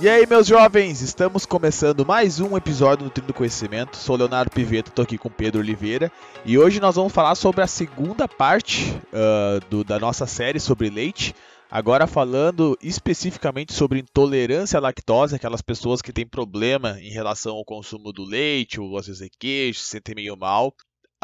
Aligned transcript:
E 0.00 0.08
aí, 0.08 0.24
meus 0.28 0.46
jovens, 0.46 1.00
estamos 1.02 1.44
começando 1.44 2.06
mais 2.06 2.38
um 2.38 2.56
episódio 2.56 3.06
do 3.06 3.10
Trio 3.10 3.26
do 3.26 3.34
Conhecimento. 3.34 3.96
Sou 3.96 4.14
Leonardo 4.14 4.48
Piveto, 4.52 4.90
estou 4.90 5.02
aqui 5.02 5.18
com 5.18 5.28
Pedro 5.28 5.60
Oliveira 5.60 6.12
e 6.44 6.56
hoje 6.56 6.78
nós 6.78 6.94
vamos 6.94 7.12
falar 7.12 7.34
sobre 7.34 7.62
a 7.62 7.66
segunda 7.66 8.28
parte 8.28 8.92
uh, 9.12 9.58
do, 9.68 9.82
da 9.82 9.98
nossa 9.98 10.24
série 10.24 10.60
sobre 10.60 10.88
leite. 10.88 11.34
Agora 11.68 12.06
falando 12.06 12.78
especificamente 12.80 13.72
sobre 13.72 13.98
intolerância 13.98 14.78
à 14.78 14.80
lactose, 14.80 15.34
aquelas 15.34 15.62
pessoas 15.62 16.00
que 16.00 16.12
têm 16.12 16.24
problema 16.24 16.96
em 17.00 17.10
relação 17.10 17.56
ao 17.56 17.64
consumo 17.64 18.12
do 18.12 18.24
leite, 18.24 18.80
ou 18.80 18.96
às 18.96 19.08
vezes 19.08 19.22
é 19.22 19.28
queijo, 19.36 19.80
se 19.80 19.86
sentem 19.86 20.14
meio 20.14 20.36
mal, 20.36 20.68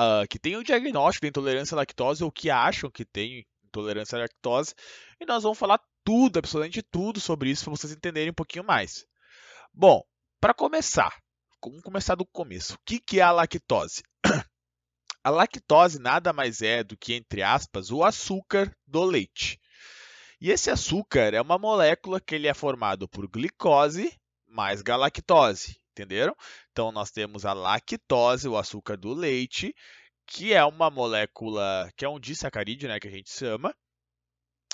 uh, 0.01 0.27
que 0.29 0.39
têm 0.39 0.57
o 0.57 0.65
diagnóstico 0.65 1.27
de 1.27 1.29
intolerância 1.29 1.77
à 1.77 1.79
lactose 1.79 2.25
ou 2.25 2.33
que 2.33 2.51
acham 2.51 2.91
que 2.91 3.05
têm 3.05 3.47
intolerância 3.69 4.19
à 4.19 4.23
lactose. 4.23 4.75
E 5.21 5.25
nós 5.25 5.45
vamos 5.45 5.59
falar 5.59 5.79
tudo, 6.05 6.39
absolutamente 6.39 6.83
tudo 6.83 7.21
sobre 7.21 7.51
isso 7.51 7.65
para 7.65 7.73
vocês 7.73 7.93
entenderem 7.93 8.31
um 8.31 8.35
pouquinho 8.35 8.65
mais. 8.65 9.07
Bom, 9.73 10.03
para 10.41 10.55
começar, 10.55 11.13
vamos 11.63 11.83
começar 11.83 12.15
do 12.15 12.27
começo. 12.27 12.75
O 12.75 12.79
que, 12.85 13.01
que 13.01 13.21
é 13.21 13.23
a 13.23 13.33
lactose? 13.33 14.03
A 15.25 15.31
lactose 15.31 15.99
nada 15.99 16.35
mais 16.35 16.61
é 16.61 16.85
do 16.85 16.99
que, 16.99 17.15
entre 17.15 17.43
aspas, 17.43 17.91
o 17.91 18.05
açúcar 18.05 18.71
do 18.87 19.03
leite. 19.03 19.59
E 20.39 20.51
esse 20.51 20.71
açúcar 20.71 21.33
é 21.33 21.41
uma 21.41 21.57
molécula 21.57 22.21
que 22.21 22.35
ele 22.35 22.47
é 22.47 22.53
formado 22.53 23.09
por 23.09 23.27
glicose 23.27 24.15
mais 24.47 24.83
galactose, 24.83 25.81
entenderam? 25.93 26.37
Então 26.71 26.93
nós 26.93 27.11
temos 27.11 27.47
a 27.47 27.55
lactose, 27.55 28.47
o 28.47 28.59
açúcar 28.59 28.99
do 28.99 29.15
leite, 29.15 29.75
que 30.27 30.53
é 30.53 30.65
uma 30.65 30.91
molécula, 30.91 31.91
que 31.97 32.05
é 32.05 32.09
um 32.09 32.21
disacarídeo, 32.21 32.89
né, 32.89 33.01
que 33.01 33.09
a 33.09 33.11
gente 33.11 33.31
chama, 33.31 33.75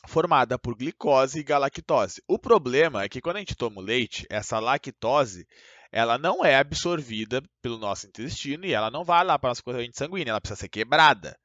formada 0.06 0.59
por 0.59 0.75
glicose 0.75 1.41
e 1.41 1.43
galactose. 1.43 2.23
O 2.27 2.39
problema 2.39 3.03
é 3.03 3.09
que 3.09 3.20
quando 3.20 3.37
a 3.37 3.39
gente 3.41 3.55
toma 3.55 3.81
o 3.81 3.84
leite, 3.84 4.27
essa 4.31 4.59
lactose 4.59 5.47
ela 5.93 6.17
não 6.17 6.45
é 6.45 6.56
absorvida 6.56 7.43
pelo 7.61 7.77
nosso 7.77 8.06
intestino 8.06 8.65
e 8.65 8.73
ela 8.73 8.91
não 8.91 9.05
vai 9.05 9.25
lá 9.25 9.39
para 9.39 9.48
a 9.48 9.51
nossa 9.51 9.62
corrente 9.62 9.98
sanguínea, 9.98 10.31
ela 10.31 10.41
precisa 10.41 10.61
ser 10.61 10.69
quebrada. 10.69 11.37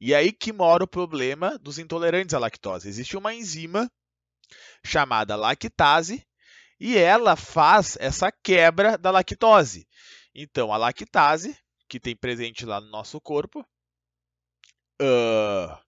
E 0.00 0.14
aí 0.14 0.30
que 0.30 0.52
mora 0.52 0.84
o 0.84 0.88
problema 0.88 1.58
dos 1.58 1.78
intolerantes 1.78 2.34
à 2.34 2.38
lactose. 2.38 2.88
Existe 2.88 3.16
uma 3.16 3.32
enzima 3.32 3.90
chamada 4.84 5.36
lactase 5.36 6.24
e 6.78 6.98
ela 6.98 7.34
faz 7.34 7.96
essa 7.98 8.30
quebra 8.30 8.98
da 8.98 9.10
lactose. 9.10 9.88
Então, 10.34 10.72
a 10.72 10.76
lactase, 10.76 11.56
que 11.88 11.98
tem 11.98 12.14
presente 12.14 12.66
lá 12.66 12.80
no 12.80 12.90
nosso 12.90 13.20
corpo, 13.20 13.60
uh, 15.00 15.78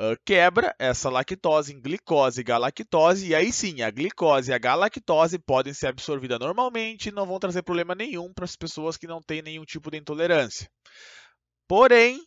uh, 0.00 0.16
quebra 0.24 0.74
essa 0.78 1.10
lactose 1.10 1.74
em 1.74 1.80
glicose 1.80 2.40
e 2.40 2.44
galactose, 2.44 3.30
e 3.30 3.34
aí 3.34 3.52
sim, 3.52 3.82
a 3.82 3.90
glicose 3.90 4.50
e 4.50 4.54
a 4.54 4.58
galactose 4.58 5.38
podem 5.38 5.74
ser 5.74 5.88
absorvidas 5.88 6.38
normalmente 6.38 7.08
e 7.08 7.12
não 7.12 7.26
vão 7.26 7.38
trazer 7.38 7.62
problema 7.62 7.94
nenhum 7.94 8.32
para 8.32 8.44
as 8.44 8.56
pessoas 8.56 8.96
que 8.96 9.06
não 9.06 9.20
têm 9.20 9.42
nenhum 9.42 9.64
tipo 9.64 9.90
de 9.90 9.98
intolerância. 9.98 10.66
Porém, 11.68 12.18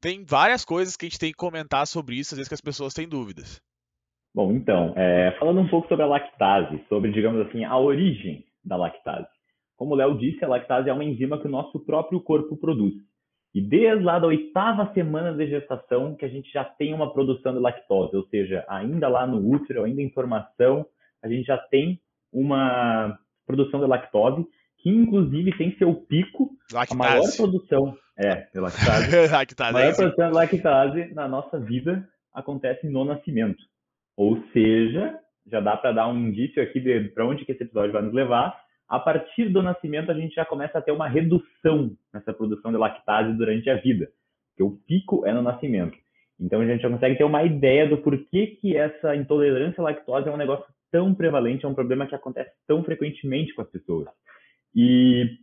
tem 0.00 0.24
várias 0.24 0.64
coisas 0.64 0.96
que 0.96 1.06
a 1.06 1.08
gente 1.08 1.18
tem 1.18 1.30
que 1.30 1.36
comentar 1.36 1.86
sobre 1.86 2.16
isso, 2.16 2.34
às 2.34 2.38
vezes 2.38 2.48
que 2.48 2.54
as 2.54 2.60
pessoas 2.60 2.94
têm 2.94 3.08
dúvidas. 3.08 3.60
Bom, 4.32 4.52
então, 4.52 4.94
é, 4.96 5.36
falando 5.40 5.60
um 5.60 5.68
pouco 5.68 5.88
sobre 5.88 6.04
a 6.04 6.08
lactase, 6.08 6.84
sobre, 6.88 7.10
digamos 7.10 7.46
assim, 7.46 7.64
a 7.64 7.76
origem 7.76 8.44
da 8.64 8.76
lactase. 8.76 9.26
Como 9.76 9.94
o 9.94 9.96
Léo 9.96 10.16
disse, 10.18 10.44
a 10.44 10.48
lactase 10.48 10.88
é 10.88 10.92
uma 10.92 11.04
enzima 11.04 11.40
que 11.40 11.48
o 11.48 11.50
nosso 11.50 11.80
próprio 11.80 12.20
corpo 12.20 12.56
produz. 12.56 12.94
E 13.54 13.60
desde 13.60 14.04
lá 14.04 14.18
da 14.18 14.28
oitava 14.28 14.92
semana 14.94 15.32
de 15.32 15.46
gestação 15.48 16.14
que 16.14 16.24
a 16.24 16.28
gente 16.28 16.52
já 16.52 16.64
tem 16.64 16.94
uma 16.94 17.12
produção 17.12 17.52
de 17.52 17.58
lactose, 17.58 18.16
ou 18.16 18.24
seja, 18.28 18.64
ainda 18.68 19.08
lá 19.08 19.26
no 19.26 19.38
útero, 19.38 19.82
ainda 19.84 20.00
em 20.00 20.10
formação, 20.10 20.86
a 21.22 21.28
gente 21.28 21.46
já 21.46 21.58
tem 21.58 22.00
uma 22.32 23.18
produção 23.44 23.80
de 23.80 23.86
lactose, 23.86 24.46
que 24.78 24.88
inclusive 24.88 25.56
tem 25.58 25.76
seu 25.76 25.94
pico, 25.94 26.50
lactase. 26.72 26.94
a 26.94 26.96
maior 26.96 27.36
produção, 27.36 27.96
é, 28.16 28.46
de 28.52 28.60
lactase, 28.60 29.28
lactase 29.30 29.72
maior 29.72 29.90
é 29.90 29.94
produção 29.94 30.28
de 30.28 30.34
lactase 30.34 31.14
na 31.14 31.26
nossa 31.26 31.58
vida 31.58 32.08
acontece 32.32 32.88
no 32.88 33.04
nascimento. 33.04 33.62
Ou 34.16 34.40
seja, 34.52 35.18
já 35.46 35.60
dá 35.60 35.76
para 35.76 35.92
dar 35.92 36.08
um 36.08 36.16
indício 36.16 36.62
aqui 36.62 36.78
de 36.78 37.08
para 37.08 37.26
onde 37.26 37.44
que 37.44 37.50
esse 37.50 37.64
episódio 37.64 37.92
vai 37.92 38.02
nos 38.02 38.14
levar 38.14 38.56
a 38.90 38.98
partir 38.98 39.48
do 39.48 39.62
nascimento 39.62 40.10
a 40.10 40.14
gente 40.14 40.34
já 40.34 40.44
começa 40.44 40.76
a 40.76 40.82
ter 40.82 40.90
uma 40.90 41.06
redução 41.06 41.96
nessa 42.12 42.34
produção 42.34 42.72
de 42.72 42.76
lactase 42.76 43.32
durante 43.38 43.70
a 43.70 43.76
vida, 43.76 44.10
porque 44.50 44.64
o 44.64 44.76
pico 44.84 45.24
é 45.24 45.32
no 45.32 45.42
nascimento. 45.42 45.96
Então 46.40 46.60
a 46.60 46.66
gente 46.66 46.82
já 46.82 46.90
consegue 46.90 47.16
ter 47.16 47.22
uma 47.22 47.44
ideia 47.44 47.88
do 47.88 47.98
porquê 47.98 48.58
que 48.60 48.76
essa 48.76 49.14
intolerância 49.14 49.80
à 49.80 49.84
lactose 49.84 50.28
é 50.28 50.32
um 50.32 50.36
negócio 50.36 50.66
tão 50.90 51.14
prevalente, 51.14 51.64
é 51.64 51.68
um 51.68 51.74
problema 51.74 52.04
que 52.04 52.16
acontece 52.16 52.50
tão 52.66 52.82
frequentemente 52.82 53.54
com 53.54 53.62
as 53.62 53.70
pessoas. 53.70 54.08
E 54.74 55.38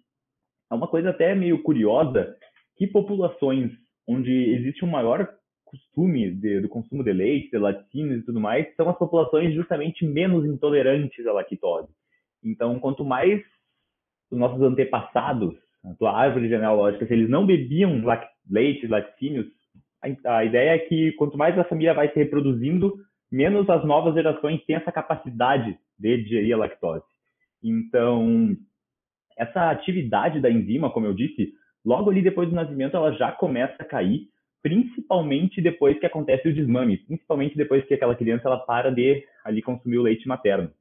é 0.69 0.75
uma 0.75 0.87
coisa 0.87 1.11
até 1.11 1.33
meio 1.33 1.63
curiosa 1.63 2.35
que 2.75 2.85
populações 2.85 3.71
onde 4.05 4.31
existe 4.55 4.83
um 4.83 4.89
maior 4.89 5.25
costume 5.63 6.31
de, 6.31 6.59
do 6.59 6.67
consumo 6.67 7.01
de 7.01 7.13
leite, 7.13 7.51
de 7.51 7.57
laticínios 7.57 8.21
e 8.21 8.25
tudo 8.25 8.41
mais, 8.41 8.67
são 8.75 8.89
as 8.89 8.97
populações 8.97 9.53
justamente 9.53 10.05
menos 10.05 10.45
intolerantes 10.45 11.25
à 11.25 11.31
lactose. 11.31 11.89
Então, 12.47 12.79
quanto 12.79 13.03
mais 13.03 13.41
os 14.31 14.37
nossos 14.37 14.61
antepassados, 14.61 15.53
a 15.83 15.93
tua 15.95 16.17
árvore 16.17 16.49
genealógica, 16.49 17.05
se 17.05 17.13
eles 17.13 17.29
não 17.29 17.45
bebiam 17.45 18.01
leite, 18.49 18.87
laticínios, 18.87 19.47
a, 20.25 20.45
ideia 20.45 20.71
é 20.71 20.79
que 20.79 21.11
quanto 21.13 21.37
mais 21.37 21.57
a 21.57 21.63
família 21.63 21.93
vai 21.93 22.09
se 22.09 22.15
reproduzindo, 22.15 22.95
menos 23.31 23.69
as 23.69 23.83
novas 23.85 24.13
gerações 24.13 24.63
têm 24.65 24.75
essa 24.75 24.91
capacidade 24.91 25.77
de 25.99 26.23
digerir 26.23 26.55
a 26.55 26.57
lactose. 26.57 27.03
Então, 27.63 28.55
essa 29.37 29.69
atividade 29.69 30.39
da 30.39 30.49
enzima, 30.49 30.89
como 30.91 31.05
eu 31.05 31.13
disse, 31.13 31.51
logo 31.83 32.09
ali 32.09 32.21
depois 32.21 32.49
do 32.49 32.55
nascimento 32.55 32.95
ela 32.95 33.11
já 33.13 33.31
começa 33.31 33.75
a 33.79 33.85
cair, 33.85 34.27
principalmente 34.61 35.61
depois 35.61 35.99
que 35.99 36.05
acontece 36.05 36.47
o 36.47 36.53
desmame, 36.53 36.97
principalmente 36.97 37.57
depois 37.57 37.83
que 37.85 37.93
aquela 37.93 38.15
criança 38.15 38.47
ela 38.47 38.59
para 38.59 38.91
de 38.91 39.23
ali 39.43 39.61
consumir 39.61 39.97
o 39.97 40.03
leite 40.03 40.27
materno. 40.27 40.71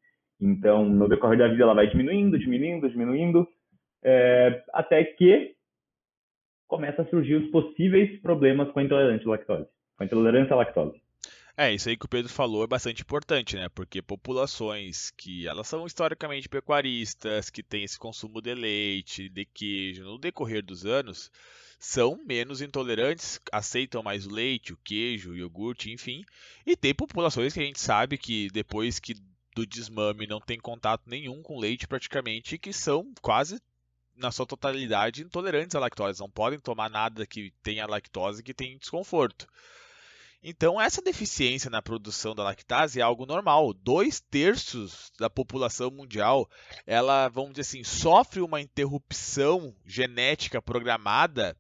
Então, 0.40 0.84
no 0.84 1.08
decorrer 1.08 1.38
da 1.38 1.48
vida, 1.48 1.62
ela 1.62 1.74
vai 1.74 1.88
diminuindo, 1.88 2.38
diminuindo, 2.38 2.88
diminuindo, 2.88 3.48
é, 4.02 4.62
até 4.72 5.02
que 5.04 5.54
começa 6.66 7.02
a 7.02 7.08
surgir 7.08 7.36
os 7.36 7.50
possíveis 7.50 8.20
problemas 8.20 8.70
com 8.70 8.80
a 8.80 8.82
intolerância 8.82 9.26
à 9.26 9.30
lactose, 9.30 9.68
com 9.96 10.02
a 10.02 10.06
intolerância 10.06 10.52
à 10.52 10.56
lactose. 10.56 11.00
É, 11.58 11.72
isso 11.72 11.88
aí 11.88 11.96
que 11.96 12.04
o 12.04 12.08
Pedro 12.08 12.30
falou 12.30 12.64
é 12.64 12.66
bastante 12.66 13.00
importante, 13.00 13.56
né? 13.56 13.66
Porque 13.70 14.02
populações 14.02 15.10
que 15.10 15.48
elas 15.48 15.66
são 15.66 15.86
historicamente 15.86 16.50
pecuaristas, 16.50 17.48
que 17.48 17.62
têm 17.62 17.82
esse 17.82 17.98
consumo 17.98 18.42
de 18.42 18.54
leite, 18.54 19.30
de 19.30 19.46
queijo, 19.46 20.04
no 20.04 20.18
decorrer 20.18 20.62
dos 20.62 20.84
anos, 20.84 21.30
são 21.78 22.22
menos 22.26 22.60
intolerantes, 22.60 23.40
aceitam 23.50 24.02
mais 24.02 24.26
o 24.26 24.34
leite, 24.34 24.74
o 24.74 24.78
queijo, 24.84 25.30
o 25.30 25.36
iogurte, 25.36 25.90
enfim. 25.90 26.24
E 26.66 26.76
tem 26.76 26.94
populações 26.94 27.54
que 27.54 27.60
a 27.60 27.64
gente 27.64 27.80
sabe 27.80 28.18
que 28.18 28.48
depois 28.52 28.98
que 28.98 29.14
do 29.56 29.66
desmame 29.66 30.26
não 30.26 30.38
tem 30.38 30.60
contato 30.60 31.04
nenhum 31.06 31.42
com 31.42 31.58
leite 31.58 31.88
praticamente, 31.88 32.58
que 32.58 32.74
são 32.74 33.10
quase 33.22 33.58
na 34.14 34.30
sua 34.30 34.44
totalidade 34.44 35.22
intolerantes 35.22 35.74
à 35.74 35.80
lactose, 35.80 36.20
não 36.20 36.30
podem 36.30 36.60
tomar 36.60 36.90
nada 36.90 37.26
que 37.26 37.52
tenha 37.62 37.86
lactose 37.86 38.42
que 38.42 38.52
tem 38.52 38.76
desconforto. 38.76 39.46
Então, 40.42 40.80
essa 40.80 41.00
deficiência 41.00 41.70
na 41.70 41.80
produção 41.80 42.34
da 42.34 42.44
lactase 42.44 43.00
é 43.00 43.02
algo 43.02 43.24
normal. 43.24 43.72
Dois 43.72 44.20
terços 44.20 45.10
da 45.18 45.28
população 45.28 45.90
mundial, 45.90 46.48
ela, 46.86 47.28
vamos 47.28 47.52
dizer 47.52 47.62
assim, 47.62 47.82
sofre 47.82 48.42
uma 48.42 48.60
interrupção 48.60 49.74
genética 49.84 50.60
programada 50.60 51.56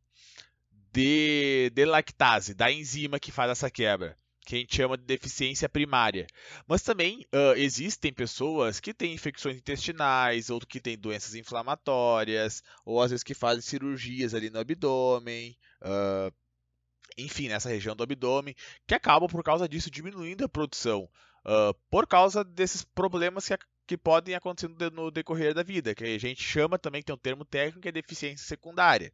de, 0.92 1.70
de 1.74 1.84
lactase, 1.86 2.54
da 2.54 2.70
enzima 2.70 3.18
que 3.18 3.32
faz 3.32 3.50
essa 3.50 3.70
quebra 3.70 4.16
que 4.46 4.54
a 4.54 4.58
gente 4.60 4.76
chama 4.76 4.96
de 4.96 5.02
deficiência 5.02 5.68
primária. 5.68 6.24
Mas 6.68 6.80
também 6.80 7.26
uh, 7.34 7.56
existem 7.56 8.12
pessoas 8.12 8.78
que 8.78 8.94
têm 8.94 9.12
infecções 9.12 9.56
intestinais, 9.56 10.50
ou 10.50 10.60
que 10.60 10.80
têm 10.80 10.96
doenças 10.96 11.34
inflamatórias, 11.34 12.62
ou 12.84 13.02
às 13.02 13.10
vezes 13.10 13.24
que 13.24 13.34
fazem 13.34 13.60
cirurgias 13.60 14.34
ali 14.34 14.48
no 14.48 14.60
abdômen, 14.60 15.58
uh, 15.82 16.32
enfim, 17.18 17.48
nessa 17.48 17.68
região 17.68 17.96
do 17.96 18.04
abdômen, 18.04 18.54
que 18.86 18.94
acabam 18.94 19.28
por 19.28 19.42
causa 19.42 19.68
disso 19.68 19.90
diminuindo 19.90 20.44
a 20.44 20.48
produção, 20.48 21.08
uh, 21.44 21.74
por 21.90 22.06
causa 22.06 22.44
desses 22.44 22.84
problemas 22.84 23.48
que, 23.48 23.58
que 23.84 23.98
podem 23.98 24.36
acontecer 24.36 24.70
no 24.92 25.10
decorrer 25.10 25.54
da 25.54 25.64
vida, 25.64 25.92
que 25.92 26.04
a 26.04 26.18
gente 26.18 26.40
chama 26.40 26.78
também, 26.78 27.02
tem 27.02 27.14
um 27.14 27.18
termo 27.18 27.44
técnico, 27.44 27.80
que 27.80 27.88
é 27.88 27.92
deficiência 27.92 28.46
secundária. 28.46 29.12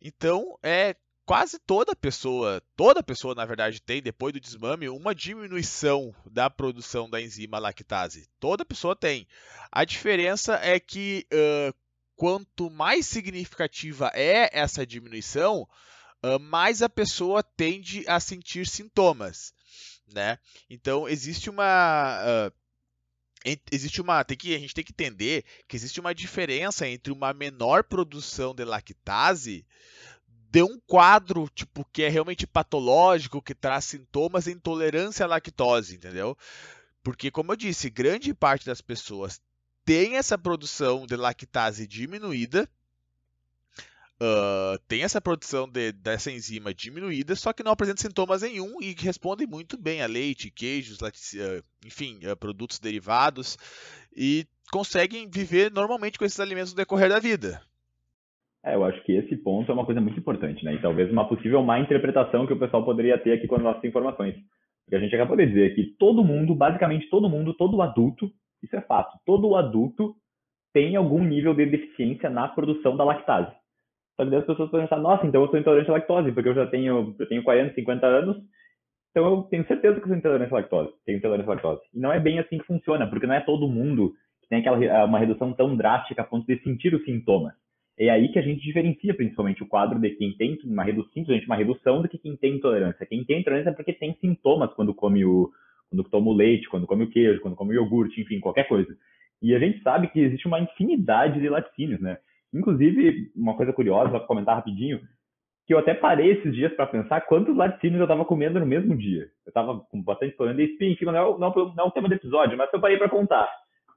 Então, 0.00 0.58
é 0.62 0.96
quase 1.32 1.58
toda 1.58 1.96
pessoa, 1.96 2.62
toda 2.76 3.02
pessoa 3.02 3.34
na 3.34 3.46
verdade 3.46 3.80
tem 3.80 4.02
depois 4.02 4.34
do 4.34 4.40
desmame 4.40 4.90
uma 4.90 5.14
diminuição 5.14 6.14
da 6.30 6.50
produção 6.50 7.08
da 7.08 7.22
enzima 7.22 7.58
lactase. 7.58 8.28
Toda 8.38 8.66
pessoa 8.66 8.94
tem. 8.94 9.26
A 9.70 9.82
diferença 9.82 10.60
é 10.62 10.78
que 10.78 11.26
uh, 11.32 11.74
quanto 12.14 12.68
mais 12.68 13.06
significativa 13.06 14.10
é 14.12 14.50
essa 14.52 14.86
diminuição, 14.86 15.66
uh, 16.22 16.38
mais 16.38 16.82
a 16.82 16.88
pessoa 16.90 17.42
tende 17.42 18.04
a 18.06 18.20
sentir 18.20 18.66
sintomas, 18.66 19.54
né? 20.06 20.38
Então 20.68 21.08
existe 21.08 21.48
uma 21.48 22.20
uh, 22.26 22.52
existe 23.70 24.02
uma 24.02 24.22
tem 24.22 24.36
que 24.36 24.54
a 24.54 24.58
gente 24.58 24.74
tem 24.74 24.84
que 24.84 24.92
entender 24.92 25.46
que 25.66 25.76
existe 25.76 25.98
uma 25.98 26.14
diferença 26.14 26.86
entre 26.86 27.10
uma 27.10 27.32
menor 27.32 27.84
produção 27.84 28.54
de 28.54 28.66
lactase 28.66 29.64
de 30.52 30.62
um 30.62 30.78
quadro 30.86 31.48
tipo 31.54 31.82
que 31.90 32.02
é 32.02 32.08
realmente 32.10 32.46
patológico 32.46 33.40
que 33.40 33.54
traz 33.54 33.86
sintomas 33.86 34.44
de 34.44 34.52
intolerância 34.52 35.24
à 35.24 35.26
lactose 35.26 35.96
entendeu 35.96 36.36
porque 37.02 37.30
como 37.30 37.52
eu 37.52 37.56
disse 37.56 37.88
grande 37.88 38.34
parte 38.34 38.66
das 38.66 38.82
pessoas 38.82 39.40
tem 39.82 40.16
essa 40.16 40.36
produção 40.36 41.06
de 41.06 41.16
lactase 41.16 41.86
diminuída 41.86 42.68
uh, 44.20 44.78
tem 44.86 45.02
essa 45.02 45.22
produção 45.22 45.66
de, 45.66 45.90
dessa 45.92 46.30
enzima 46.30 46.72
diminuída, 46.72 47.34
só 47.34 47.52
que 47.52 47.62
não 47.62 47.72
apresenta 47.72 48.02
sintomas 48.02 48.42
nenhum 48.42 48.80
e 48.80 48.94
respondem 48.94 49.46
muito 49.46 49.76
bem 49.76 50.02
a 50.02 50.06
leite, 50.06 50.50
queijos, 50.50 50.98
uh, 51.00 51.64
enfim, 51.84 52.20
uh, 52.26 52.36
produtos 52.36 52.78
derivados 52.78 53.58
e 54.14 54.46
conseguem 54.70 55.28
viver 55.28 55.72
normalmente 55.72 56.18
com 56.18 56.24
esses 56.24 56.38
alimentos 56.38 56.72
no 56.72 56.76
decorrer 56.76 57.08
da 57.08 57.18
vida. 57.18 57.62
É, 58.64 58.74
eu 58.74 58.84
acho 58.84 59.02
que 59.02 59.12
esse 59.12 59.36
ponto 59.36 59.70
é 59.70 59.74
uma 59.74 59.84
coisa 59.84 60.00
muito 60.00 60.18
importante, 60.18 60.64
né? 60.64 60.74
E 60.74 60.80
talvez 60.80 61.10
uma 61.10 61.28
possível 61.28 61.62
má 61.62 61.80
interpretação 61.80 62.46
que 62.46 62.52
o 62.52 62.58
pessoal 62.58 62.84
poderia 62.84 63.18
ter 63.18 63.32
aqui 63.32 63.48
com 63.48 63.56
as 63.56 63.62
nossas 63.62 63.84
informações. 63.84 64.36
Porque 64.84 64.96
a 64.96 65.00
gente 65.00 65.14
acabou 65.14 65.36
de 65.36 65.46
dizer 65.46 65.74
que 65.74 65.96
todo 65.98 66.24
mundo, 66.24 66.54
basicamente 66.54 67.08
todo 67.10 67.28
mundo, 67.28 67.54
todo 67.54 67.82
adulto, 67.82 68.30
isso 68.62 68.76
é 68.76 68.80
fato, 68.82 69.18
todo 69.26 69.56
adulto 69.56 70.14
tem 70.72 70.96
algum 70.96 71.22
nível 71.24 71.54
de 71.54 71.66
deficiência 71.66 72.30
na 72.30 72.48
produção 72.48 72.96
da 72.96 73.04
lactase. 73.04 73.52
Só 74.16 74.28
que 74.28 74.34
as 74.34 74.44
pessoas 74.44 74.70
podem 74.70 74.86
pensar, 74.86 75.00
nossa, 75.00 75.26
então 75.26 75.42
eu 75.42 75.48
sou 75.48 75.58
intolerante 75.58 75.90
à 75.90 75.94
lactose, 75.94 76.32
porque 76.32 76.48
eu 76.48 76.54
já 76.54 76.66
tenho, 76.66 77.14
eu 77.18 77.28
tenho 77.28 77.42
40, 77.42 77.74
50 77.74 78.06
anos, 78.06 78.36
então 79.10 79.24
eu 79.24 79.42
tenho 79.44 79.66
certeza 79.66 79.96
que 79.96 80.04
eu 80.04 80.08
sou 80.08 80.16
intolerante 80.16 80.52
à 80.52 80.56
lactose, 80.56 80.92
tenho 81.04 81.18
intolerância 81.18 81.50
à 81.50 81.54
lactose. 81.54 81.82
E 81.92 81.98
não 81.98 82.12
é 82.12 82.20
bem 82.20 82.38
assim 82.38 82.58
que 82.58 82.66
funciona, 82.66 83.06
porque 83.08 83.26
não 83.26 83.34
é 83.34 83.40
todo 83.40 83.68
mundo 83.68 84.12
que 84.42 84.48
tem 84.48 84.60
aquela 84.60 85.04
uma 85.04 85.18
redução 85.18 85.52
tão 85.52 85.76
drástica 85.76 86.22
a 86.22 86.24
ponto 86.24 86.46
de 86.46 86.62
sentir 86.62 86.94
os 86.94 87.04
sintomas. 87.04 87.54
É 87.98 88.08
aí 88.08 88.32
que 88.32 88.38
a 88.38 88.42
gente 88.42 88.62
diferencia 88.62 89.14
principalmente 89.14 89.62
o 89.62 89.66
quadro 89.66 89.98
de 89.98 90.10
quem 90.10 90.34
tem 90.36 90.58
uma 90.64 90.82
redução, 90.82 91.12
simplesmente 91.12 91.46
uma 91.46 91.56
redução 91.56 92.00
do 92.00 92.08
que 92.08 92.18
quem 92.18 92.36
tem 92.36 92.56
intolerância. 92.56 93.06
Quem 93.06 93.24
tem 93.24 93.40
intolerância 93.40 93.70
é 93.70 93.74
porque 93.74 93.92
tem 93.92 94.16
sintomas 94.20 94.72
quando 94.74 94.94
come 94.94 95.24
o, 95.24 95.50
quando 95.90 96.04
toma 96.04 96.30
o 96.30 96.34
leite, 96.34 96.68
quando 96.68 96.86
come 96.86 97.04
o 97.04 97.10
queijo, 97.10 97.40
quando 97.40 97.54
come 97.54 97.72
o 97.72 97.82
iogurte, 97.82 98.20
enfim, 98.20 98.40
qualquer 98.40 98.66
coisa. 98.66 98.96
E 99.42 99.54
a 99.54 99.58
gente 99.58 99.82
sabe 99.82 100.08
que 100.08 100.20
existe 100.20 100.46
uma 100.46 100.60
infinidade 100.60 101.40
de 101.40 101.48
laticínios, 101.48 102.00
né? 102.00 102.16
Inclusive, 102.54 103.30
uma 103.34 103.56
coisa 103.56 103.72
curiosa, 103.72 104.10
vou 104.10 104.20
comentar 104.20 104.56
rapidinho, 104.56 105.00
que 105.66 105.74
eu 105.74 105.78
até 105.78 105.94
parei 105.94 106.32
esses 106.32 106.54
dias 106.54 106.72
para 106.74 106.86
pensar 106.86 107.20
quantos 107.22 107.56
laticínios 107.56 107.98
eu 107.98 108.04
estava 108.04 108.24
comendo 108.24 108.58
no 108.58 108.66
mesmo 108.66 108.96
dia. 108.96 109.30
Eu 109.44 109.50
estava 109.50 109.80
com 109.80 110.02
bastante 110.02 110.36
problema 110.36 110.58
de 110.58 110.72
espinho, 110.72 110.96
não 111.12 111.16
é, 111.16 111.38
não, 111.38 111.74
não 111.74 111.84
é 111.84 111.88
o 111.88 111.90
tema 111.90 112.08
do 112.08 112.14
episódio, 112.14 112.56
mas 112.56 112.72
eu 112.72 112.80
parei 112.80 112.96
para 112.96 113.08
contar. 113.08 113.48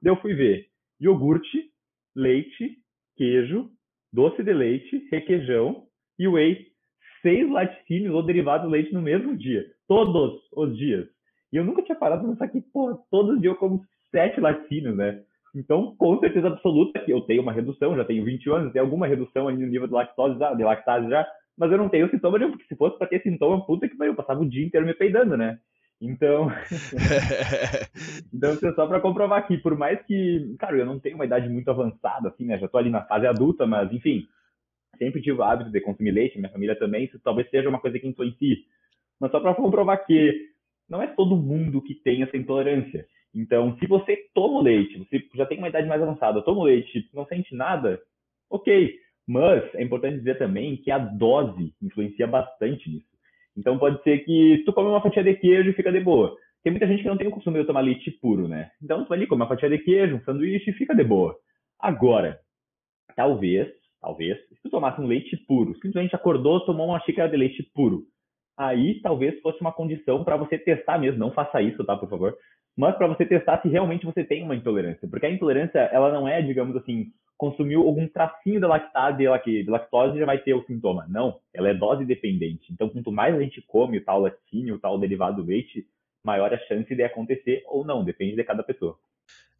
Daí 0.02 0.12
eu 0.12 0.20
fui 0.20 0.34
ver 0.34 0.66
iogurte, 1.00 1.70
leite, 2.14 2.78
queijo, 3.16 3.70
doce 4.16 4.42
de 4.42 4.52
leite, 4.52 5.06
requeijão 5.12 5.84
e 6.18 6.26
whey. 6.26 6.68
Seis 7.20 7.50
laticínios 7.50 8.14
ou 8.14 8.22
derivados 8.22 8.66
do 8.66 8.72
leite 8.72 8.92
no 8.94 9.02
mesmo 9.02 9.36
dia. 9.36 9.62
Todos 9.86 10.40
os 10.56 10.76
dias. 10.76 11.06
E 11.52 11.56
eu 11.58 11.64
nunca 11.64 11.82
tinha 11.82 11.98
parado 11.98 12.22
para 12.22 12.32
pensar 12.32 12.48
que, 12.48 12.62
pô, 12.72 12.94
todos 13.10 13.34
os 13.34 13.40
dias 13.40 13.52
eu 13.52 13.58
como 13.58 13.84
sete 14.10 14.40
laticínios, 14.40 14.96
né? 14.96 15.22
Então, 15.54 15.94
com 15.96 16.18
certeza 16.18 16.48
absoluta 16.48 16.98
que 17.00 17.12
eu 17.12 17.20
tenho 17.22 17.42
uma 17.42 17.52
redução, 17.52 17.94
já 17.94 18.04
tenho 18.04 18.24
20 18.24 18.50
anos, 18.50 18.72
tenho 18.72 18.84
alguma 18.84 19.06
redução 19.06 19.48
ali 19.48 19.58
no 19.58 19.70
nível 19.70 19.86
de 19.86 19.92
lactose 19.92 20.38
já, 20.38 20.54
de 20.54 20.64
lactase 20.64 21.08
já, 21.10 21.26
mas 21.56 21.70
eu 21.70 21.78
não 21.78 21.88
tenho 21.88 22.10
sintoma 22.10 22.38
nenhum, 22.38 22.52
porque 22.52 22.66
se 22.66 22.76
fosse 22.76 22.96
para 22.98 23.06
ter 23.06 23.22
sintoma, 23.22 23.64
puta 23.66 23.88
que 23.88 23.96
pariu, 23.96 24.12
eu 24.12 24.16
passava 24.16 24.40
o 24.40 24.48
dia 24.48 24.64
inteiro 24.64 24.86
me 24.86 24.94
peidando, 24.94 25.36
né? 25.36 25.58
Então, 26.00 26.48
então 28.32 28.50
é 28.52 28.74
só 28.74 28.86
para 28.86 29.00
comprovar 29.00 29.46
que, 29.46 29.56
por 29.56 29.76
mais 29.76 30.00
que, 30.04 30.54
cara, 30.58 30.76
eu 30.76 30.84
não 30.84 30.98
tenho 30.98 31.14
uma 31.14 31.24
idade 31.24 31.48
muito 31.48 31.70
avançada, 31.70 32.28
assim, 32.28 32.44
né? 32.44 32.58
Já 32.58 32.68
tô 32.68 32.76
ali 32.76 32.90
na 32.90 33.02
fase 33.02 33.26
adulta, 33.26 33.66
mas 33.66 33.90
enfim, 33.92 34.26
sempre 34.98 35.22
tive 35.22 35.38
o 35.38 35.42
hábito 35.42 35.70
de 35.70 35.80
consumir 35.80 36.10
leite, 36.10 36.38
minha 36.38 36.52
família 36.52 36.78
também, 36.78 37.04
isso 37.04 37.18
talvez 37.20 37.48
seja 37.48 37.68
uma 37.68 37.80
coisa 37.80 37.98
que 37.98 38.06
influencie. 38.06 38.64
Mas 39.18 39.30
só 39.30 39.40
para 39.40 39.54
comprovar 39.54 40.04
que 40.04 40.50
não 40.88 41.00
é 41.00 41.06
todo 41.06 41.36
mundo 41.36 41.80
que 41.80 41.94
tem 41.94 42.22
essa 42.22 42.36
intolerância. 42.36 43.06
Então, 43.34 43.76
se 43.78 43.86
você 43.86 44.16
toma 44.34 44.58
o 44.58 44.62
leite, 44.62 44.98
você 44.98 45.22
já 45.34 45.46
tem 45.46 45.58
uma 45.58 45.68
idade 45.68 45.88
mais 45.88 46.02
avançada, 46.02 46.42
toma 46.42 46.64
leite, 46.64 47.08
não 47.12 47.26
sente 47.26 47.54
nada, 47.54 48.00
ok. 48.50 48.98
Mas 49.26 49.74
é 49.74 49.82
importante 49.82 50.18
dizer 50.18 50.38
também 50.38 50.76
que 50.76 50.90
a 50.90 50.98
dose 50.98 51.74
influencia 51.82 52.26
bastante 52.26 52.88
nisso. 52.88 53.15
Então, 53.56 53.78
pode 53.78 54.02
ser 54.02 54.18
que 54.24 54.62
tu 54.64 54.72
come 54.72 54.88
uma 54.88 55.00
fatia 55.00 55.22
de 55.22 55.34
queijo, 55.34 55.72
fica 55.72 55.90
de 55.90 56.00
boa. 56.00 56.36
Tem 56.62 56.70
muita 56.70 56.86
gente 56.86 57.02
que 57.02 57.08
não 57.08 57.16
tem 57.16 57.28
o 57.28 57.30
costume 57.30 57.60
de 57.60 57.66
tomar 57.66 57.80
leite 57.80 58.10
puro, 58.20 58.48
né? 58.48 58.70
Então, 58.82 59.04
tu 59.04 59.08
vai 59.08 59.18
ali, 59.18 59.26
come 59.26 59.42
uma 59.42 59.48
fatia 59.48 59.68
de 59.68 59.78
queijo, 59.78 60.16
um 60.16 60.24
sanduíche, 60.24 60.72
fica 60.72 60.94
de 60.94 61.04
boa. 61.04 61.34
Agora, 61.80 62.38
talvez, 63.14 63.68
talvez, 64.00 64.38
se 64.48 64.62
tu 64.62 64.70
tomasse 64.70 65.00
um 65.00 65.06
leite 65.06 65.36
puro, 65.46 65.74
simplesmente 65.74 66.14
acordou, 66.14 66.64
tomou 66.64 66.88
uma 66.88 67.00
xícara 67.00 67.28
de 67.28 67.36
leite 67.36 67.62
puro, 67.74 68.02
aí 68.58 69.00
talvez 69.00 69.40
fosse 69.40 69.60
uma 69.60 69.72
condição 69.72 70.24
para 70.24 70.36
você 70.36 70.58
testar 70.58 70.98
mesmo. 70.98 71.18
Não 71.18 71.30
faça 71.30 71.62
isso, 71.62 71.84
tá, 71.84 71.96
por 71.96 72.08
favor 72.08 72.36
mas 72.76 72.94
para 72.96 73.06
você 73.06 73.24
testar 73.24 73.60
se 73.62 73.68
realmente 73.68 74.04
você 74.04 74.22
tem 74.22 74.42
uma 74.42 74.54
intolerância. 74.54 75.08
Porque 75.08 75.24
a 75.24 75.30
intolerância, 75.30 75.78
ela 75.78 76.12
não 76.12 76.28
é, 76.28 76.42
digamos 76.42 76.76
assim, 76.76 77.06
consumiu 77.36 77.82
algum 77.82 78.08
tracinho 78.08 78.60
da 78.60 78.68
lactase, 78.68 79.18
de 79.18 79.70
lactose 79.70 80.18
já 80.18 80.24
vai 80.24 80.38
ter 80.38 80.54
o 80.54 80.64
sintoma. 80.64 81.06
Não, 81.08 81.38
ela 81.52 81.68
é 81.68 81.74
dose 81.74 82.04
dependente. 82.04 82.72
Então, 82.72 82.88
quanto 82.88 83.12
mais 83.12 83.34
a 83.34 83.40
gente 83.40 83.62
come 83.62 83.98
o 83.98 84.04
tal 84.04 84.20
laticínio, 84.20 84.76
o 84.76 84.78
tal 84.78 84.98
derivado 84.98 85.42
do 85.42 85.48
leite, 85.48 85.86
maior 86.24 86.52
a 86.52 86.58
chance 86.66 86.94
de 86.94 87.02
acontecer 87.02 87.62
ou 87.66 87.84
não, 87.84 88.04
depende 88.04 88.34
de 88.34 88.44
cada 88.44 88.62
pessoa. 88.62 88.98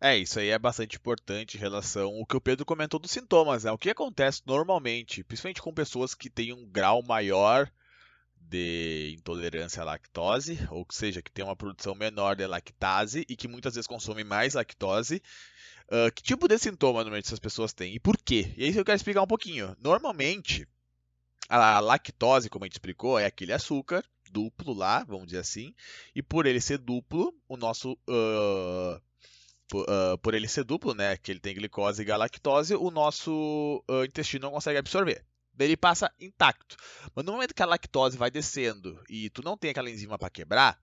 É, 0.01 0.17
isso 0.17 0.39
aí 0.39 0.51
é 0.51 0.59
bastante 0.59 0.97
importante 0.97 1.57
em 1.57 1.61
relação 1.61 2.15
ao 2.17 2.27
que 2.27 2.37
o 2.37 2.41
Pedro 2.41 2.67
comentou 2.67 3.01
dos 3.01 3.11
sintomas, 3.11 3.65
né? 3.65 3.73
O 3.73 3.79
que 3.79 3.91
acontece 3.91 4.43
normalmente, 4.47 5.25
principalmente 5.25 5.63
com 5.63 5.73
pessoas 5.73 6.15
que 6.15 6.29
têm 6.29 6.53
um 6.53 6.67
grau 6.67 7.03
maior 7.03 7.71
de 8.49 9.15
intolerância 9.19 9.83
à 9.83 9.85
lactose, 9.85 10.59
ou 10.71 10.87
seja, 10.91 11.23
que 11.23 11.31
tem 11.31 11.45
uma 11.45 11.57
produção 11.57 11.95
menor 11.95 12.37
de 12.37 12.47
lactase 12.47 13.25
e 13.29 13.37
que 13.37 13.49
muitas 13.49 13.75
vezes 13.75 13.87
consomem 13.87 14.25
mais 14.25 14.55
lactose. 14.55 15.23
Uh, 15.89 16.13
que 16.13 16.23
tipo 16.23 16.49
de 16.49 16.59
sintoma 16.59 17.01
normalmente 17.01 17.27
essas 17.27 17.39
pessoas 17.39 17.73
têm 17.73 17.95
e 17.95 18.01
por 18.01 18.17
quê? 18.19 18.53
E 18.57 18.65
aí 18.65 18.77
eu 18.77 18.85
quero 18.85 18.97
explicar 18.97 19.23
um 19.23 19.27
pouquinho. 19.27 19.77
Normalmente, 19.81 20.67
a 21.49 21.79
lactose, 21.79 22.49
como 22.49 22.65
a 22.65 22.67
gente 22.67 22.75
explicou, 22.75 23.19
é 23.19 23.27
aquele 23.27 23.53
açúcar 23.53 24.05
duplo 24.33 24.75
lá, 24.75 25.05
vamos 25.05 25.27
dizer 25.27 25.39
assim, 25.39 25.73
e 26.15 26.23
por 26.23 26.47
ele 26.47 26.61
ser 26.61 26.79
duplo, 26.79 27.33
o 27.49 27.57
nosso 27.57 27.93
uh, 27.93 29.01
por, 29.69 29.85
uh, 29.85 30.19
por, 30.19 30.35
ele 30.35 30.49
ser 30.49 30.65
duplo, 30.65 30.95
né, 30.95 31.17
que 31.17 31.31
ele 31.31 31.41
tem 31.41 31.55
glicose 31.55 32.03
e 32.03 32.05
galactose, 32.05 32.75
o 32.75 32.91
nosso 32.91 33.85
intestino 34.05 34.47
não 34.47 34.53
consegue 34.53 34.79
absorver. 34.79 35.25
Ele 35.59 35.77
passa 35.77 36.13
intacto. 36.21 36.77
Mas 37.15 37.25
no 37.25 37.33
momento 37.33 37.55
que 37.55 37.63
a 37.63 37.67
lactose 37.67 38.17
vai 38.17 38.31
descendo 38.31 39.03
e 39.09 39.31
tu 39.31 39.43
não 39.43 39.57
tem 39.57 39.71
aquela 39.71 39.91
enzima 39.91 40.19
para 40.19 40.31
quebrar, 40.31 40.79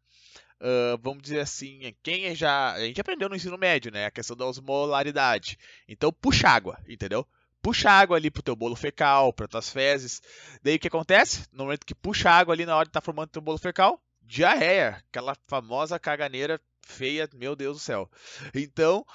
uh, 0.59 0.97
vamos 1.01 1.21
dizer 1.21 1.39
assim, 1.39 1.93
quem 2.01 2.25
é 2.25 2.35
já. 2.35 2.73
A 2.73 2.79
gente 2.79 2.99
aprendeu 2.99 3.29
no 3.29 3.35
ensino 3.35 3.57
médio, 3.57 3.91
né? 3.91 4.05
A 4.05 4.11
questão 4.11 4.35
da 4.35 4.45
osmolaridade. 4.45 5.57
Então 5.87 6.11
puxa 6.11 6.49
água, 6.49 6.79
entendeu? 6.87 7.27
Puxa 7.61 7.89
água 7.89 8.17
ali 8.17 8.29
pro 8.29 8.43
teu 8.43 8.55
bolo 8.55 8.75
fecal, 8.75 9.31
para 9.31 9.47
tuas 9.47 9.69
fezes. 9.69 10.21
Daí 10.61 10.75
o 10.75 10.79
que 10.79 10.87
acontece? 10.87 11.45
No 11.51 11.63
momento 11.63 11.85
que 11.85 11.95
puxa 11.95 12.29
água 12.29 12.53
ali 12.53 12.65
na 12.65 12.75
hora 12.75 12.85
de 12.85 12.91
tá 12.91 12.99
formando 12.99 13.29
teu 13.29 13.41
bolo 13.41 13.57
fecal, 13.57 14.03
diarreia, 14.21 15.01
aquela 15.09 15.35
famosa 15.47 15.97
caganeira 15.97 16.59
feia, 16.81 17.29
meu 17.33 17.55
Deus 17.55 17.77
do 17.77 17.83
céu. 17.83 18.09
Então, 18.53 19.05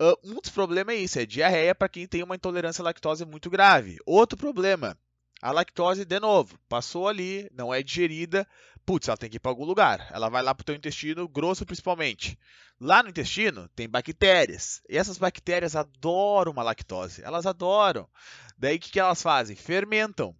Uh, 0.00 0.16
um 0.22 0.40
dos 0.40 0.50
problemas 0.50 0.94
é 0.94 0.98
isso, 0.98 1.18
é 1.18 1.26
diarreia 1.26 1.74
para 1.74 1.88
quem 1.88 2.06
tem 2.06 2.22
uma 2.22 2.36
intolerância 2.36 2.82
à 2.82 2.84
lactose 2.84 3.24
muito 3.24 3.50
grave. 3.50 3.98
Outro 4.06 4.38
problema, 4.38 4.96
a 5.42 5.50
lactose, 5.50 6.04
de 6.04 6.20
novo, 6.20 6.58
passou 6.68 7.08
ali, 7.08 7.50
não 7.52 7.74
é 7.74 7.82
digerida, 7.82 8.46
putz, 8.84 9.08
ela 9.08 9.16
tem 9.16 9.28
que 9.28 9.36
ir 9.36 9.40
para 9.40 9.50
algum 9.50 9.64
lugar. 9.64 10.08
Ela 10.12 10.28
vai 10.28 10.42
lá 10.42 10.54
para 10.54 10.62
o 10.62 10.64
teu 10.64 10.74
intestino 10.74 11.28
grosso 11.28 11.66
principalmente. 11.66 12.38
Lá 12.80 13.02
no 13.02 13.10
intestino 13.10 13.68
tem 13.76 13.88
bactérias. 13.88 14.80
E 14.88 14.96
essas 14.96 15.18
bactérias 15.18 15.76
adoram 15.76 16.52
uma 16.52 16.62
lactose. 16.62 17.22
Elas 17.22 17.44
adoram. 17.44 18.08
Daí 18.56 18.76
o 18.76 18.80
que, 18.80 18.90
que 18.90 19.00
elas 19.00 19.20
fazem? 19.20 19.54
Fermentam. 19.54 20.34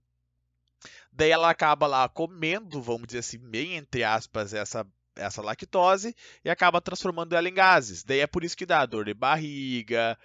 Daí 1.13 1.31
ela 1.31 1.51
acaba 1.51 1.87
lá 1.87 2.09
comendo, 2.09 2.81
vamos 2.81 3.09
dizer 3.09 3.19
assim, 3.19 3.39
bem 3.39 3.75
entre 3.75 4.05
aspas, 4.05 4.55
essa 4.55 4.87
essa 5.19 5.43
lactose 5.43 6.15
e 6.45 6.51
acaba 6.51 6.81
transformando 6.81 7.35
ela 7.35 7.49
em 7.49 7.55
gases. 7.55 8.03
Daí 8.03 8.21
é 8.21 8.27
por 8.27 8.45
isso 8.45 8.57
que 8.57 8.67
dá 8.67 8.87
dor 8.87 9.05
de 9.05 9.15
barriga, 9.15 10.17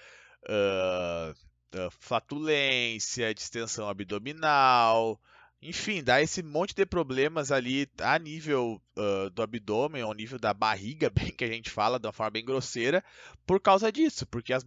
uh, 0.47 1.31
uh, 1.77 1.91
flatulência, 1.99 3.33
distensão 3.33 3.89
abdominal, 3.89 5.19
enfim, 5.65 6.03
dá 6.03 6.21
esse 6.21 6.43
monte 6.43 6.75
de 6.75 6.85
problemas 6.85 7.51
ali 7.51 7.87
a 7.99 8.19
nível 8.19 8.81
uh, 8.97 9.29
do 9.29 9.41
abdômen, 9.41 10.01
ao 10.01 10.13
nível 10.13 10.37
da 10.37 10.53
barriga, 10.53 11.09
bem 11.13 11.31
que 11.31 11.43
a 11.43 11.47
gente 11.47 11.69
fala 11.69 11.97
de 11.97 12.05
uma 12.05 12.11
forma 12.11 12.31
bem 12.31 12.43
grosseira, 12.43 13.03
por 13.45 13.59
causa 13.59 13.91
disso, 13.91 14.25
porque 14.25 14.53
a, 14.53 14.59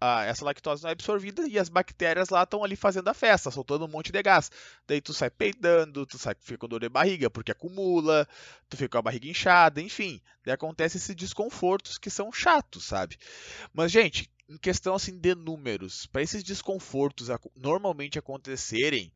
a, 0.00 0.24
essa 0.24 0.44
lactose 0.44 0.82
não 0.82 0.90
é 0.90 0.92
absorvida 0.92 1.48
e 1.48 1.58
as 1.58 1.68
bactérias 1.68 2.28
lá 2.28 2.42
estão 2.42 2.62
ali 2.62 2.76
fazendo 2.76 3.08
a 3.08 3.14
festa, 3.14 3.50
soltando 3.50 3.86
um 3.86 3.88
monte 3.88 4.12
de 4.12 4.22
gás. 4.22 4.50
Daí 4.86 5.00
tu 5.00 5.14
sai 5.14 5.30
peidando, 5.30 6.04
tu 6.04 6.18
sai, 6.18 6.34
fica 6.38 6.58
com 6.58 6.68
dor 6.68 6.80
de 6.80 6.88
barriga 6.88 7.30
porque 7.30 7.52
acumula, 7.52 8.28
tu 8.68 8.76
fica 8.76 8.90
com 8.90 8.98
a 8.98 9.02
barriga 9.02 9.28
inchada, 9.28 9.80
enfim. 9.80 10.20
Daí 10.44 10.54
acontece 10.54 10.98
esses 10.98 11.16
desconfortos 11.16 11.96
que 11.96 12.10
são 12.10 12.30
chatos, 12.30 12.84
sabe? 12.84 13.16
Mas, 13.72 13.90
gente, 13.90 14.30
em 14.48 14.58
questão 14.58 14.94
assim 14.94 15.18
de 15.18 15.34
números, 15.34 16.06
para 16.06 16.22
esses 16.22 16.44
desconfortos 16.44 17.28
normalmente 17.56 18.18
acontecerem, 18.18 19.10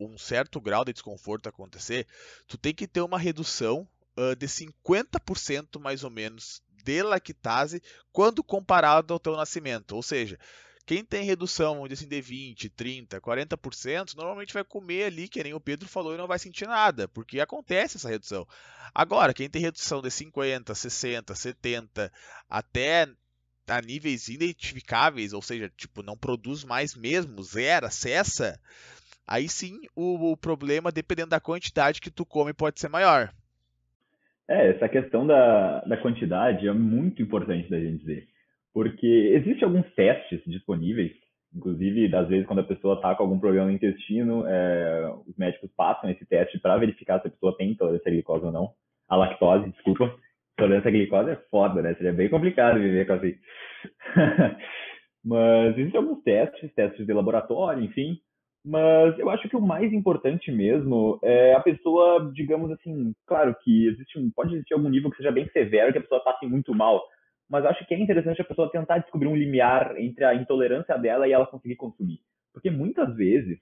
um 0.00 0.18
certo 0.18 0.60
grau 0.60 0.84
de 0.84 0.92
desconforto 0.92 1.48
acontecer, 1.48 2.06
tu 2.46 2.56
tem 2.56 2.74
que 2.74 2.86
ter 2.86 3.00
uma 3.00 3.18
redução 3.18 3.88
uh, 4.16 4.34
de 4.34 4.46
50% 4.46 5.80
mais 5.80 6.04
ou 6.04 6.10
menos 6.10 6.62
de 6.82 7.02
lactase 7.02 7.82
quando 8.12 8.42
comparado 8.42 9.12
ao 9.12 9.20
teu 9.20 9.36
nascimento. 9.36 9.92
Ou 9.92 10.02
seja, 10.02 10.38
quem 10.88 11.04
tem 11.04 11.22
redução 11.22 11.84
assim, 11.84 12.08
de 12.08 12.20
20, 12.20 12.70
30, 12.70 13.20
40%, 13.20 14.14
normalmente 14.16 14.54
vai 14.54 14.64
comer 14.64 15.04
ali, 15.04 15.28
que 15.28 15.42
nem 15.42 15.52
o 15.52 15.60
Pedro 15.60 15.86
falou, 15.86 16.14
e 16.14 16.16
não 16.16 16.26
vai 16.26 16.38
sentir 16.38 16.66
nada, 16.66 17.06
porque 17.08 17.40
acontece 17.40 17.98
essa 17.98 18.08
redução. 18.08 18.48
Agora, 18.94 19.34
quem 19.34 19.50
tem 19.50 19.60
redução 19.60 20.00
de 20.00 20.10
50, 20.10 20.74
60, 20.74 21.34
70, 21.34 22.10
até 22.48 23.06
a 23.66 23.82
níveis 23.82 24.28
identificáveis, 24.28 25.34
ou 25.34 25.42
seja, 25.42 25.70
tipo, 25.76 26.02
não 26.02 26.16
produz 26.16 26.64
mais 26.64 26.94
mesmo, 26.94 27.42
zero, 27.42 27.90
cessa, 27.90 28.58
Aí 29.28 29.46
sim, 29.46 29.80
o, 29.94 30.32
o 30.32 30.36
problema, 30.36 30.90
dependendo 30.90 31.28
da 31.28 31.40
quantidade 31.40 32.00
que 32.00 32.10
tu 32.10 32.24
come, 32.24 32.54
pode 32.54 32.80
ser 32.80 32.88
maior. 32.88 33.28
É, 34.48 34.70
essa 34.70 34.88
questão 34.88 35.26
da, 35.26 35.80
da 35.80 35.98
quantidade 35.98 36.66
é 36.66 36.72
muito 36.72 37.20
importante 37.20 37.68
da 37.68 37.78
gente 37.78 37.98
dizer. 37.98 38.26
Porque 38.72 39.06
existem 39.34 39.64
alguns 39.64 39.86
testes 39.94 40.40
disponíveis, 40.46 41.12
inclusive, 41.54 42.14
às 42.16 42.28
vezes, 42.28 42.46
quando 42.46 42.60
a 42.60 42.64
pessoa 42.64 42.94
está 42.94 43.14
com 43.14 43.24
algum 43.24 43.38
problema 43.38 43.66
no 43.66 43.72
intestino, 43.72 44.46
é, 44.46 45.12
os 45.26 45.36
médicos 45.36 45.70
passam 45.76 46.08
esse 46.08 46.24
teste 46.24 46.58
para 46.58 46.78
verificar 46.78 47.20
se 47.20 47.28
a 47.28 47.30
pessoa 47.30 47.54
tem 47.58 47.72
intolerância 47.72 48.08
à 48.08 48.12
glicose 48.12 48.46
ou 48.46 48.52
não. 48.52 48.70
A 49.08 49.16
lactose, 49.16 49.70
desculpa. 49.70 50.14
Intolerância 50.54 50.88
à 50.88 50.92
glicose 50.92 51.30
é 51.30 51.36
foda, 51.50 51.82
né? 51.82 51.94
Seria 51.96 52.12
bem 52.14 52.30
complicado 52.30 52.80
viver 52.80 53.06
com 53.06 53.12
assim. 53.12 53.34
Mas 55.22 55.76
existem 55.76 56.00
alguns 56.00 56.22
testes, 56.22 56.72
testes 56.72 57.04
de 57.04 57.12
laboratório, 57.12 57.84
enfim, 57.84 58.18
mas 58.68 59.18
eu 59.18 59.30
acho 59.30 59.48
que 59.48 59.56
o 59.56 59.62
mais 59.62 59.90
importante 59.94 60.52
mesmo 60.52 61.18
é 61.22 61.54
a 61.54 61.60
pessoa, 61.60 62.30
digamos 62.34 62.70
assim, 62.70 63.14
claro 63.26 63.56
que 63.62 63.88
existe 63.88 64.18
um, 64.18 64.30
pode 64.30 64.54
existir 64.54 64.74
algum 64.74 64.90
nível 64.90 65.10
que 65.10 65.16
seja 65.16 65.32
bem 65.32 65.48
severo, 65.48 65.90
que 65.90 65.98
a 65.98 66.02
pessoa 66.02 66.22
passe 66.22 66.46
muito 66.46 66.74
mal, 66.74 67.02
mas 67.48 67.64
acho 67.64 67.86
que 67.86 67.94
é 67.94 67.98
interessante 67.98 68.42
a 68.42 68.44
pessoa 68.44 68.70
tentar 68.70 68.98
descobrir 68.98 69.26
um 69.26 69.34
limiar 69.34 69.98
entre 69.98 70.22
a 70.22 70.34
intolerância 70.34 70.98
dela 70.98 71.26
e 71.26 71.32
ela 71.32 71.46
conseguir 71.46 71.76
consumir. 71.76 72.18
Porque 72.52 72.68
muitas 72.68 73.16
vezes 73.16 73.58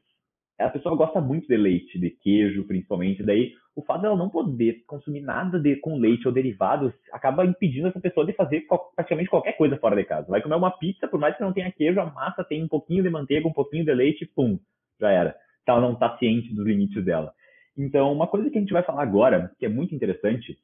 a 0.59 0.71
pessoa 0.71 0.97
gosta 0.97 1.21
muito 1.21 1.47
de 1.47 1.57
leite, 1.57 2.01
de 2.01 2.11
queijo, 2.11 2.67
principalmente, 2.67 3.23
daí 3.23 3.53
o 3.77 3.83
fato 3.83 4.03
dela 4.03 4.17
não 4.17 4.29
poder 4.29 4.83
consumir 4.89 5.21
nada 5.21 5.61
de, 5.61 5.77
com 5.77 5.99
leite 5.99 6.27
ou 6.27 6.35
derivados 6.35 6.93
acaba 7.13 7.47
impedindo 7.47 7.87
essa 7.87 8.01
pessoa 8.01 8.27
de 8.27 8.33
fazer 8.33 8.67
praticamente 8.97 9.31
qualquer 9.31 9.53
coisa 9.53 9.77
fora 9.77 9.95
de 9.95 10.03
casa. 10.03 10.27
Vai 10.27 10.43
comer 10.43 10.57
uma 10.57 10.77
pizza, 10.77 11.07
por 11.07 11.21
mais 11.21 11.37
que 11.37 11.43
não 11.43 11.53
tenha 11.53 11.71
queijo, 11.71 12.01
a 12.01 12.07
massa 12.07 12.43
tem 12.43 12.65
um 12.65 12.69
pouquinho 12.69 13.05
de 13.05 13.11
manteiga, 13.11 13.47
um 13.47 13.53
pouquinho 13.53 13.85
de 13.85 13.95
leite, 13.95 14.27
pum, 14.35 14.59
já 15.01 15.11
era. 15.11 15.33
Se 15.65 15.71
ela 15.71 15.81
não 15.81 15.93
está 15.93 16.17
ciente 16.19 16.55
dos 16.55 16.67
limites 16.67 17.05
dela. 17.05 17.33
Então, 17.77 18.13
uma 18.13 18.27
coisa 18.27 18.49
que 18.49 18.57
a 18.57 18.61
gente 18.61 18.73
vai 18.73 18.83
falar 18.83 19.03
agora, 19.03 19.53
que 19.59 19.67
é 19.67 19.69
muito 19.69 19.95
interessante, 19.95 20.59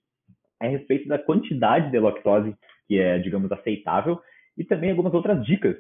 é 0.61 0.67
a 0.67 0.71
respeito 0.71 1.09
da 1.09 1.19
quantidade 1.19 1.91
de 1.91 1.99
lactose 1.99 2.57
que 2.87 2.99
é, 2.99 3.19
digamos, 3.19 3.51
aceitável 3.53 4.21
e 4.57 4.65
também 4.65 4.91
algumas 4.91 5.13
outras 5.13 5.45
dicas 5.45 5.77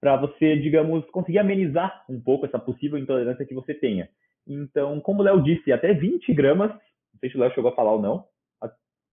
para 0.00 0.16
você, 0.16 0.56
digamos, 0.56 1.04
conseguir 1.10 1.38
amenizar 1.38 2.04
um 2.08 2.20
pouco 2.20 2.46
essa 2.46 2.58
possível 2.58 2.98
intolerância 2.98 3.46
que 3.46 3.54
você 3.54 3.72
tenha. 3.74 4.08
Então, 4.46 5.00
como 5.00 5.20
o 5.20 5.24
Léo 5.24 5.42
disse, 5.42 5.72
até 5.72 5.92
20 5.92 6.32
gramas, 6.34 6.70
não 6.70 7.20
sei 7.20 7.30
se 7.30 7.36
o 7.36 7.40
Léo 7.40 7.52
chegou 7.52 7.70
a 7.70 7.74
falar 7.74 7.92
ou 7.92 8.02
não, 8.02 8.24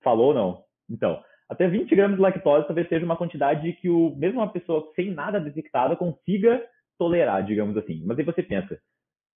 falou 0.04 0.28
ou 0.28 0.34
não. 0.34 0.64
Então, 0.90 1.24
até 1.50 1.68
20 1.68 1.96
gramas 1.96 2.18
de 2.18 2.22
lactose 2.22 2.68
talvez 2.68 2.88
seja 2.88 3.06
uma 3.06 3.18
quantidade 3.18 3.74
que 3.74 3.90
o, 3.90 4.16
mesmo 4.16 4.40
uma 4.40 4.52
pessoa 4.52 4.92
sem 4.96 5.12
nada 5.12 5.40
detectado 5.40 5.96
consiga 5.96 6.62
tolerar, 6.98 7.46
digamos 7.46 7.76
assim. 7.78 8.04
Mas 8.06 8.18
aí 8.18 8.26
você 8.26 8.44
pensa, 8.44 8.80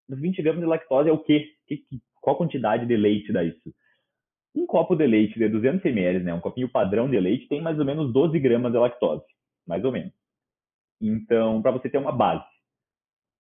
20 0.10 0.42
gramas 0.42 0.62
de 0.62 0.68
lactose 0.68 1.10
é 1.10 1.12
o 1.12 1.18
quê? 1.18 1.50
Qual 2.22 2.38
quantidade 2.38 2.86
de 2.86 2.96
leite 2.96 3.32
dá 3.32 3.44
isso? 3.44 3.74
Um 4.56 4.66
copo 4.66 4.96
de 4.96 5.06
leite 5.06 5.38
de 5.38 5.50
200 5.50 5.86
ml, 5.86 6.24
né, 6.24 6.34
um 6.34 6.40
copinho 6.40 6.70
padrão 6.70 7.10
de 7.10 7.20
leite, 7.20 7.48
tem 7.48 7.62
mais 7.62 7.78
ou 7.78 7.86
menos 7.86 8.12
12 8.14 8.40
gramas 8.40 8.72
de 8.72 8.78
lactose, 8.78 9.26
mais 9.68 9.84
ou 9.84 9.92
menos. 9.92 10.14
Então, 11.02 11.62
para 11.62 11.72
você 11.72 11.90
ter 11.90 11.98
uma 11.98 12.12
base. 12.12 12.46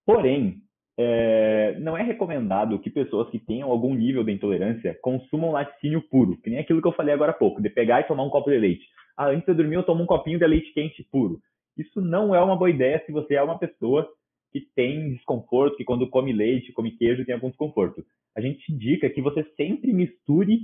Porém, 0.05 0.62
é, 0.98 1.77
não 1.79 1.98
é 1.98 2.03
recomendado 2.03 2.79
que 2.79 2.89
pessoas 2.89 3.29
que 3.29 3.39
tenham 3.39 3.69
algum 3.69 3.93
nível 3.93 4.24
de 4.24 4.31
intolerância 4.31 4.98
consumam 5.01 5.51
laticínio 5.51 6.01
puro, 6.10 6.38
que 6.41 6.50
nem 6.50 6.60
aquilo 6.60 6.81
que 6.81 6.88
eu 6.88 6.93
falei 6.93 7.13
agora 7.13 7.31
há 7.31 7.36
pouco, 7.36 7.62
de 7.62 7.69
pegar 7.69 8.01
e 8.01 8.07
tomar 8.07 8.24
um 8.24 8.29
copo 8.29 8.50
de 8.50 8.57
leite. 8.57 8.86
Ah, 9.17 9.27
antes 9.27 9.45
de 9.45 9.53
dormir 9.53 9.75
eu 9.75 9.84
tomo 9.84 10.03
um 10.03 10.05
copinho 10.07 10.38
de 10.39 10.45
leite 10.45 10.74
quente 10.74 11.03
puro. 11.12 11.39
Isso 11.77 12.01
não 12.01 12.34
é 12.34 12.41
uma 12.41 12.55
boa 12.55 12.70
ideia 12.70 13.01
se 13.05 13.12
você 13.12 13.36
é 13.36 13.44
uma 13.44 13.58
pessoa 13.58 14.08
que 14.51 14.62
tem 14.74 15.13
desconforto, 15.13 15.75
que 15.75 15.84
quando 15.84 16.10
come 16.10 16.32
leite, 16.32 16.72
come 16.72 16.91
queijo, 16.91 17.25
tem 17.25 17.36
algum 17.36 17.50
desconforto. 17.50 18.05
A 18.36 18.41
gente 18.41 18.72
indica 18.72 19.10
que 19.10 19.22
você 19.22 19.44
sempre 19.58 19.91
misture 19.91 20.62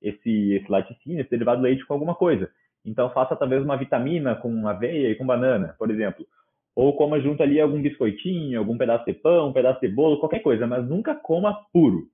esse, 0.00 0.52
esse 0.54 0.70
laticínio, 0.70 1.20
esse 1.20 1.30
derivado 1.30 1.60
de 1.60 1.68
leite 1.68 1.84
com 1.84 1.94
alguma 1.94 2.14
coisa. 2.14 2.50
Então 2.84 3.10
faça 3.12 3.36
talvez 3.36 3.62
uma 3.62 3.76
vitamina 3.76 4.34
com 4.34 4.68
aveia 4.68 5.10
e 5.10 5.14
com 5.16 5.26
banana, 5.26 5.74
por 5.78 5.90
exemplo. 5.90 6.26
Ou 6.74 6.96
coma 6.96 7.20
junto 7.20 7.42
ali 7.42 7.60
algum 7.60 7.80
biscoitinho, 7.82 8.58
algum 8.58 8.78
pedaço 8.78 9.04
de 9.04 9.12
pão, 9.12 9.48
um 9.48 9.52
pedaço 9.52 9.80
de 9.80 9.88
bolo, 9.88 10.18
qualquer 10.18 10.40
coisa, 10.40 10.66
mas 10.66 10.88
nunca 10.88 11.14
coma 11.14 11.66
puro. 11.72 12.08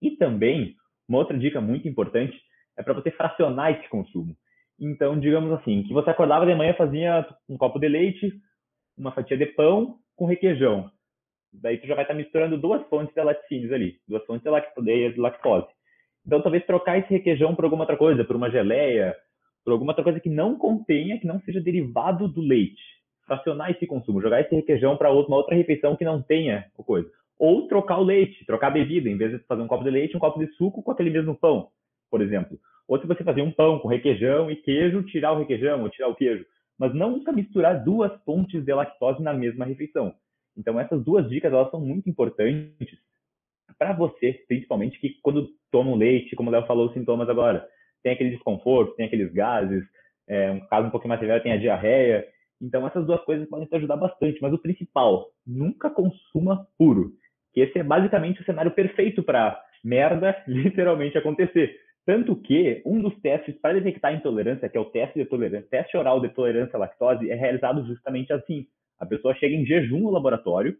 E 0.00 0.12
também, 0.12 0.76
uma 1.08 1.18
outra 1.18 1.38
dica 1.38 1.60
muito 1.60 1.88
importante 1.88 2.38
é 2.76 2.82
para 2.82 2.94
você 2.94 3.10
fracionar 3.10 3.72
esse 3.72 3.88
consumo. 3.88 4.36
Então, 4.84 5.16
digamos 5.16 5.52
assim, 5.52 5.84
que 5.84 5.94
você 5.94 6.10
acordava 6.10 6.44
de 6.44 6.52
manhã, 6.56 6.74
fazia 6.74 7.24
um 7.48 7.56
copo 7.56 7.78
de 7.78 7.86
leite, 7.86 8.32
uma 8.98 9.12
fatia 9.12 9.36
de 9.36 9.46
pão 9.46 9.98
com 10.16 10.26
requeijão. 10.26 10.90
Daí 11.52 11.78
tu 11.78 11.86
já 11.86 11.94
vai 11.94 12.02
estar 12.02 12.14
misturando 12.14 12.58
duas 12.58 12.84
fontes 12.88 13.14
de 13.14 13.22
laticínios 13.22 13.72
ali, 13.72 13.94
duas 14.08 14.24
fontes 14.24 14.42
de 14.42 15.20
lactose. 15.20 15.68
Então, 16.26 16.42
talvez 16.42 16.66
trocar 16.66 16.98
esse 16.98 17.10
requeijão 17.10 17.54
por 17.54 17.64
alguma 17.64 17.84
outra 17.84 17.96
coisa, 17.96 18.24
por 18.24 18.34
uma 18.34 18.50
geleia, 18.50 19.14
por 19.64 19.72
alguma 19.72 19.92
outra 19.92 20.02
coisa 20.02 20.18
que 20.18 20.28
não 20.28 20.58
contenha, 20.58 21.20
que 21.20 21.28
não 21.28 21.40
seja 21.42 21.60
derivado 21.60 22.26
do 22.26 22.40
leite. 22.40 22.82
Fracionar 23.24 23.70
esse 23.70 23.86
consumo, 23.86 24.20
jogar 24.20 24.40
esse 24.40 24.52
requeijão 24.52 24.96
para 24.96 25.12
uma 25.12 25.36
outra 25.36 25.54
refeição 25.54 25.94
que 25.94 26.04
não 26.04 26.20
tenha 26.20 26.66
o 26.76 26.82
coisa. 26.82 27.08
Ou 27.38 27.68
trocar 27.68 27.98
o 27.98 28.04
leite, 28.04 28.44
trocar 28.46 28.66
a 28.66 28.70
bebida, 28.70 29.08
em 29.08 29.16
vez 29.16 29.30
de 29.30 29.38
fazer 29.46 29.62
um 29.62 29.68
copo 29.68 29.84
de 29.84 29.90
leite, 29.90 30.16
um 30.16 30.20
copo 30.20 30.40
de 30.40 30.52
suco 30.54 30.82
com 30.82 30.90
aquele 30.90 31.10
mesmo 31.10 31.36
pão, 31.36 31.68
por 32.12 32.20
exemplo. 32.20 32.58
Ou 32.86 33.00
se 33.00 33.06
você 33.06 33.24
fazer 33.24 33.40
um 33.40 33.50
pão 33.50 33.78
com 33.78 33.88
requeijão 33.88 34.50
e 34.50 34.56
queijo, 34.56 35.02
tirar 35.04 35.32
o 35.32 35.38
requeijão 35.38 35.82
ou 35.82 35.88
tirar 35.88 36.08
o 36.08 36.14
queijo. 36.14 36.44
Mas 36.78 36.92
nunca 36.94 37.32
misturar 37.32 37.82
duas 37.82 38.12
fontes 38.22 38.62
de 38.62 38.74
lactose 38.74 39.22
na 39.22 39.32
mesma 39.32 39.64
refeição. 39.64 40.14
Então, 40.54 40.78
essas 40.78 41.02
duas 41.02 41.26
dicas 41.30 41.50
elas 41.50 41.70
são 41.70 41.80
muito 41.80 42.10
importantes 42.10 42.98
para 43.78 43.94
você, 43.94 44.44
principalmente 44.46 45.00
que 45.00 45.16
quando 45.22 45.48
toma 45.70 45.90
um 45.90 45.96
leite, 45.96 46.36
como 46.36 46.50
o 46.50 46.52
Léo 46.52 46.66
falou 46.66 46.88
os 46.88 46.92
sintomas 46.92 47.30
agora, 47.30 47.66
tem 48.02 48.12
aquele 48.12 48.30
desconforto, 48.30 48.94
tem 48.94 49.06
aqueles 49.06 49.32
gases, 49.32 49.82
é, 50.28 50.50
um 50.50 50.60
caso 50.66 50.88
um 50.88 50.90
pouquinho 50.90 51.08
mais 51.08 51.20
severo 51.20 51.42
tem 51.42 51.52
a 51.52 51.56
diarreia. 51.56 52.26
Então, 52.60 52.86
essas 52.86 53.06
duas 53.06 53.24
coisas 53.24 53.48
podem 53.48 53.66
te 53.66 53.74
ajudar 53.74 53.96
bastante. 53.96 54.40
Mas 54.42 54.52
o 54.52 54.58
principal, 54.58 55.30
nunca 55.46 55.88
consuma 55.88 56.66
puro. 56.76 57.12
Que 57.54 57.60
esse 57.60 57.78
é 57.78 57.82
basicamente 57.82 58.40
o 58.42 58.44
cenário 58.44 58.70
perfeito 58.70 59.22
para 59.22 59.58
merda 59.82 60.36
literalmente 60.46 61.16
acontecer. 61.16 61.81
Tanto 62.04 62.34
que 62.34 62.82
um 62.84 63.00
dos 63.00 63.14
testes 63.20 63.54
para 63.60 63.74
detectar 63.74 64.14
intolerância, 64.14 64.68
que 64.68 64.76
é 64.76 64.80
o 64.80 64.86
teste 64.86 65.18
de 65.18 65.24
tolerância, 65.24 65.68
teste 65.70 65.96
oral 65.96 66.20
de 66.20 66.28
tolerância 66.30 66.76
à 66.76 66.80
lactose, 66.80 67.30
é 67.30 67.34
realizado 67.34 67.86
justamente 67.86 68.32
assim. 68.32 68.66
A 68.98 69.06
pessoa 69.06 69.34
chega 69.36 69.54
em 69.54 69.64
jejum 69.64 70.00
no 70.00 70.10
laboratório, 70.10 70.76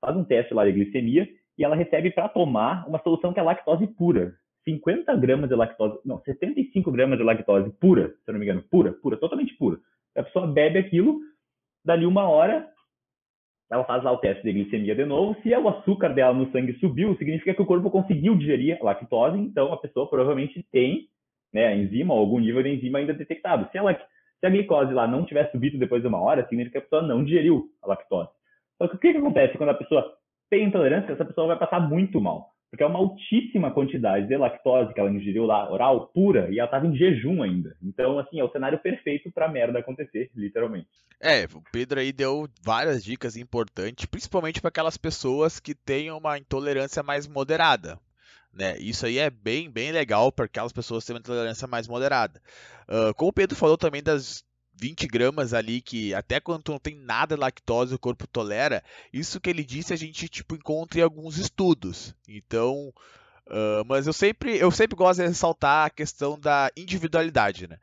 faz 0.00 0.16
um 0.16 0.24
teste 0.24 0.54
lá 0.54 0.64
de 0.64 0.72
glicemia 0.72 1.28
e 1.58 1.64
ela 1.64 1.76
recebe 1.76 2.10
para 2.10 2.28
tomar 2.28 2.88
uma 2.88 2.98
solução 3.02 3.32
que 3.32 3.40
é 3.40 3.42
lactose 3.42 3.86
pura. 3.86 4.34
50 4.64 5.14
gramas 5.16 5.48
de 5.48 5.56
lactose, 5.56 5.98
não, 6.04 6.20
75 6.20 6.90
gramas 6.90 7.18
de 7.18 7.24
lactose 7.24 7.70
pura, 7.80 8.08
se 8.08 8.30
eu 8.30 8.32
não 8.32 8.38
me 8.38 8.46
engano, 8.46 8.62
pura, 8.70 8.92
pura, 8.92 9.16
totalmente 9.16 9.54
pura. 9.56 9.78
A 10.16 10.22
pessoa 10.22 10.46
bebe 10.46 10.78
aquilo, 10.78 11.20
dali 11.84 12.06
uma 12.06 12.28
hora, 12.28 12.68
ela 13.72 13.84
faz 13.84 14.04
lá 14.04 14.12
o 14.12 14.18
teste 14.18 14.42
de 14.42 14.52
glicemia 14.52 14.94
de 14.94 15.06
novo. 15.06 15.34
Se 15.42 15.48
o 15.54 15.68
açúcar 15.68 16.10
dela 16.10 16.34
no 16.34 16.52
sangue 16.52 16.74
subiu, 16.74 17.16
significa 17.16 17.54
que 17.54 17.62
o 17.62 17.66
corpo 17.66 17.90
conseguiu 17.90 18.36
digerir 18.36 18.76
a 18.78 18.84
lactose, 18.84 19.38
então 19.38 19.72
a 19.72 19.78
pessoa 19.78 20.06
provavelmente 20.06 20.62
tem 20.70 21.08
né, 21.50 21.68
a 21.68 21.74
enzima 21.74 22.12
ou 22.12 22.20
algum 22.20 22.38
nível 22.38 22.62
de 22.62 22.68
enzima 22.68 22.98
ainda 22.98 23.14
detectado. 23.14 23.66
Se, 23.72 23.78
ela, 23.78 23.94
se 23.94 24.46
a 24.46 24.50
glicose 24.50 24.92
lá 24.92 25.06
não 25.06 25.24
tiver 25.24 25.50
subido 25.50 25.78
depois 25.78 26.02
de 26.02 26.08
uma 26.08 26.20
hora, 26.20 26.46
significa 26.48 26.72
que 26.72 26.78
a 26.78 26.82
pessoa 26.82 27.00
não 27.00 27.24
digeriu 27.24 27.64
a 27.82 27.88
lactose. 27.88 28.28
Só 28.76 28.88
que 28.88 28.96
o 28.96 28.98
que, 28.98 29.10
que 29.10 29.18
acontece 29.18 29.56
quando 29.56 29.70
a 29.70 29.74
pessoa 29.74 30.04
tem 30.50 30.64
intolerância, 30.64 31.10
essa 31.10 31.24
pessoa 31.24 31.46
vai 31.46 31.58
passar 31.58 31.80
muito 31.80 32.20
mal. 32.20 32.50
Porque 32.72 32.82
é 32.82 32.86
uma 32.86 33.00
altíssima 33.00 33.70
quantidade 33.70 34.26
de 34.26 34.34
lactose 34.34 34.94
que 34.94 34.98
ela 34.98 35.10
ingeriu 35.10 35.44
lá, 35.44 35.70
oral, 35.70 36.06
pura, 36.06 36.50
e 36.50 36.58
ela 36.58 36.64
estava 36.64 36.86
em 36.86 36.96
jejum 36.96 37.42
ainda. 37.42 37.76
Então, 37.82 38.18
assim, 38.18 38.40
é 38.40 38.44
o 38.44 38.50
cenário 38.50 38.78
perfeito 38.78 39.30
para 39.30 39.46
merda 39.46 39.78
acontecer, 39.78 40.30
literalmente. 40.34 40.88
É, 41.20 41.44
o 41.44 41.62
Pedro 41.70 42.00
aí 42.00 42.14
deu 42.14 42.48
várias 42.64 43.04
dicas 43.04 43.36
importantes, 43.36 44.06
principalmente 44.06 44.58
para 44.58 44.70
aquelas 44.70 44.96
pessoas 44.96 45.60
que 45.60 45.74
têm 45.74 46.10
uma 46.10 46.38
intolerância 46.38 47.02
mais 47.02 47.28
moderada. 47.28 47.98
Né? 48.50 48.78
Isso 48.78 49.04
aí 49.04 49.18
é 49.18 49.28
bem, 49.28 49.70
bem 49.70 49.92
legal 49.92 50.32
para 50.32 50.46
aquelas 50.46 50.72
pessoas 50.72 51.04
que 51.04 51.08
têm 51.08 51.16
uma 51.16 51.20
intolerância 51.20 51.68
mais 51.68 51.86
moderada. 51.86 52.40
Uh, 52.88 53.12
como 53.16 53.28
o 53.28 53.34
Pedro 53.34 53.54
falou 53.54 53.76
também 53.76 54.02
das 54.02 54.42
20 54.74 55.06
gramas 55.06 55.54
ali, 55.54 55.80
que 55.80 56.14
até 56.14 56.40
quando 56.40 56.70
não 56.70 56.78
tem 56.78 56.96
nada 56.96 57.36
lactose 57.36 57.94
o 57.94 57.98
corpo 57.98 58.26
tolera, 58.26 58.82
isso 59.12 59.40
que 59.40 59.50
ele 59.50 59.64
disse 59.64 59.92
a 59.92 59.96
gente 59.96 60.28
tipo, 60.28 60.54
encontra 60.54 61.00
em 61.00 61.02
alguns 61.02 61.38
estudos. 61.38 62.14
Então, 62.26 62.92
uh, 63.46 63.84
mas 63.86 64.06
eu 64.06 64.12
sempre, 64.12 64.56
eu 64.58 64.70
sempre 64.70 64.96
gosto 64.96 65.20
de 65.20 65.28
ressaltar 65.28 65.86
a 65.86 65.90
questão 65.90 66.38
da 66.38 66.70
individualidade, 66.76 67.68
né? 67.68 67.78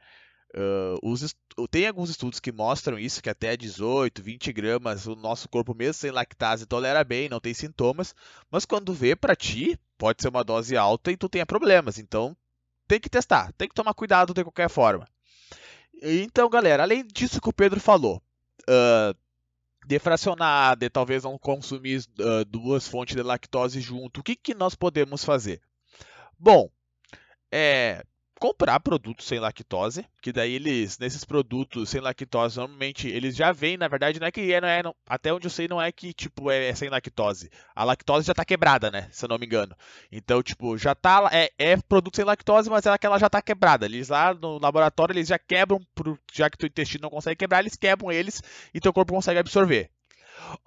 Uh, 0.55 0.97
os, 1.03 1.35
tem 1.69 1.87
alguns 1.87 2.09
estudos 2.09 2.39
que 2.39 2.51
mostram 2.51 2.97
isso, 2.97 3.21
que 3.21 3.29
até 3.29 3.55
18, 3.55 4.23
20 4.23 4.51
gramas 4.51 5.05
o 5.05 5.15
nosso 5.15 5.47
corpo 5.47 5.75
mesmo 5.75 5.93
sem 5.93 6.09
lactase 6.09 6.65
tolera 6.65 7.03
bem, 7.03 7.29
não 7.29 7.39
tem 7.39 7.53
sintomas, 7.53 8.15
mas 8.49 8.65
quando 8.65 8.91
vê 8.91 9.15
para 9.15 9.35
ti, 9.35 9.79
pode 9.95 10.23
ser 10.23 10.29
uma 10.29 10.43
dose 10.43 10.75
alta 10.75 11.11
e 11.11 11.17
tu 11.17 11.29
tenha 11.29 11.45
problemas, 11.45 11.99
então 11.99 12.35
tem 12.87 12.99
que 12.99 13.09
testar, 13.09 13.53
tem 13.53 13.69
que 13.69 13.75
tomar 13.75 13.93
cuidado 13.93 14.33
de 14.33 14.43
qualquer 14.43 14.69
forma. 14.69 15.07
Então, 16.01 16.49
galera, 16.49 16.83
além 16.83 17.05
disso 17.05 17.41
que 17.41 17.49
o 17.49 17.53
Pedro 17.53 17.79
falou, 17.79 18.21
uh, 18.63 19.17
defracionar, 19.85 20.77
de 20.77 20.89
talvez 20.89 21.23
não 21.23 21.37
consumir 21.37 22.03
uh, 22.19 22.45
duas 22.45 22.87
fontes 22.87 23.15
de 23.15 23.23
lactose 23.23 23.81
junto, 23.81 24.19
o 24.19 24.23
que, 24.23 24.35
que 24.35 24.53
nós 24.53 24.75
podemos 24.75 25.23
fazer? 25.23 25.61
Bom, 26.37 26.69
é, 27.51 28.03
comprar 28.39 28.79
produtos 28.79 29.27
sem 29.27 29.39
lactose, 29.39 30.05
que 30.21 30.31
daí 30.31 30.53
eles, 30.53 30.97
nesses 30.97 31.25
produtos 31.25 31.89
sem 31.89 31.99
lactose, 31.99 32.57
normalmente 32.57 33.07
eles 33.07 33.35
já 33.35 33.51
vêm, 33.51 33.77
na 33.77 33.87
verdade, 33.87 34.19
não 34.19 34.27
é 34.27 34.31
que 34.31 34.53
é, 34.53 34.61
não 34.61 34.67
é, 34.67 34.81
não, 34.81 34.95
até 35.07 35.33
onde 35.33 35.45
eu 35.45 35.51
sei, 35.51 35.67
não 35.67 35.81
é 35.81 35.91
que, 35.91 36.13
tipo, 36.13 36.49
é, 36.49 36.69
é, 36.69 36.75
sem 36.75 36.89
lactose. 36.89 37.51
A 37.75 37.83
lactose 37.83 38.25
já 38.25 38.33
tá 38.33 38.45
quebrada, 38.45 38.89
né, 38.89 39.09
se 39.11 39.25
eu 39.25 39.29
não 39.29 39.37
me 39.37 39.45
engano. 39.45 39.75
Então, 40.11 40.41
tipo, 40.41 40.77
já 40.77 40.95
tá, 40.95 41.29
é, 41.31 41.51
é 41.57 41.77
produto 41.77 42.15
sem 42.15 42.25
lactose, 42.25 42.69
mas 42.69 42.85
é 42.85 42.97
que 42.97 43.05
ela 43.05 43.19
já 43.19 43.29
tá 43.29 43.41
quebrada. 43.41 43.85
Eles 43.85 44.09
lá 44.09 44.33
no 44.33 44.57
laboratório, 44.57 45.13
eles 45.13 45.27
já 45.27 45.37
quebram, 45.37 45.81
já 46.33 46.49
que 46.49 46.57
teu 46.57 46.67
intestino 46.67 47.03
não 47.03 47.09
consegue 47.09 47.35
quebrar, 47.37 47.59
eles 47.59 47.75
quebram 47.75 48.11
eles 48.11 48.41
e 48.73 48.79
teu 48.79 48.93
corpo 48.93 49.13
consegue 49.13 49.39
absorver 49.39 49.91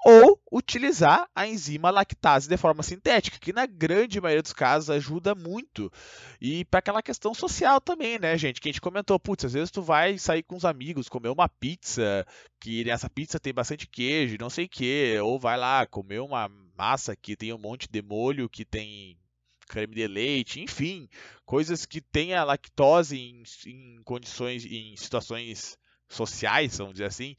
ou 0.05 0.41
utilizar 0.51 1.29
a 1.35 1.47
enzima 1.47 1.91
lactase 1.91 2.49
de 2.49 2.57
forma 2.57 2.83
sintética, 2.83 3.39
que 3.39 3.53
na 3.53 3.67
grande 3.67 4.21
maioria 4.21 4.43
dos 4.43 4.53
casos 4.53 4.91
ajuda 4.91 5.35
muito. 5.35 5.91
E 6.41 6.65
para 6.67 6.79
aquela 6.79 7.03
questão 7.03 7.35
social 7.35 7.81
também, 7.81 8.19
né, 8.19 8.37
gente? 8.37 8.61
Que 8.61 8.69
a 8.69 8.73
gente 8.73 8.81
comentou, 8.81 9.19
putz, 9.19 9.45
às 9.45 9.53
vezes 9.53 9.71
tu 9.71 9.83
vai 9.83 10.19
sair 10.19 10.43
com 10.43 10.57
os 10.57 10.65
amigos, 10.65 11.09
comer 11.09 11.29
uma 11.29 11.49
pizza, 11.49 12.27
que 12.61 12.85
nessa 12.85 13.09
pizza 13.09 13.41
tem 13.41 13.53
bastante 13.53 13.87
queijo, 13.87 14.37
não 14.39 14.51
sei 14.51 14.67
o 14.67 14.69
que, 14.69 15.19
ou 15.21 15.39
vai 15.39 15.57
lá 15.57 15.87
comer 15.87 16.21
uma 16.21 16.49
massa 16.77 17.17
que 17.17 17.37
tem 17.37 17.53
um 17.53 17.59
monte 17.59 17.89
de 17.91 18.03
molho, 18.03 18.49
que 18.49 18.65
tem 18.65 19.17
creme 19.69 19.95
de 19.95 20.07
leite, 20.07 20.61
enfim, 20.61 21.09
coisas 21.47 21.87
que 21.87 22.01
tem 22.01 22.35
a 22.35 22.45
lactose 22.45 23.19
em, 23.19 23.43
em 23.67 24.03
condições, 24.05 24.67
em 24.67 24.95
situações 24.97 25.79
sociais, 26.09 26.77
vamos 26.77 26.95
dizer 26.95 27.07
assim. 27.07 27.35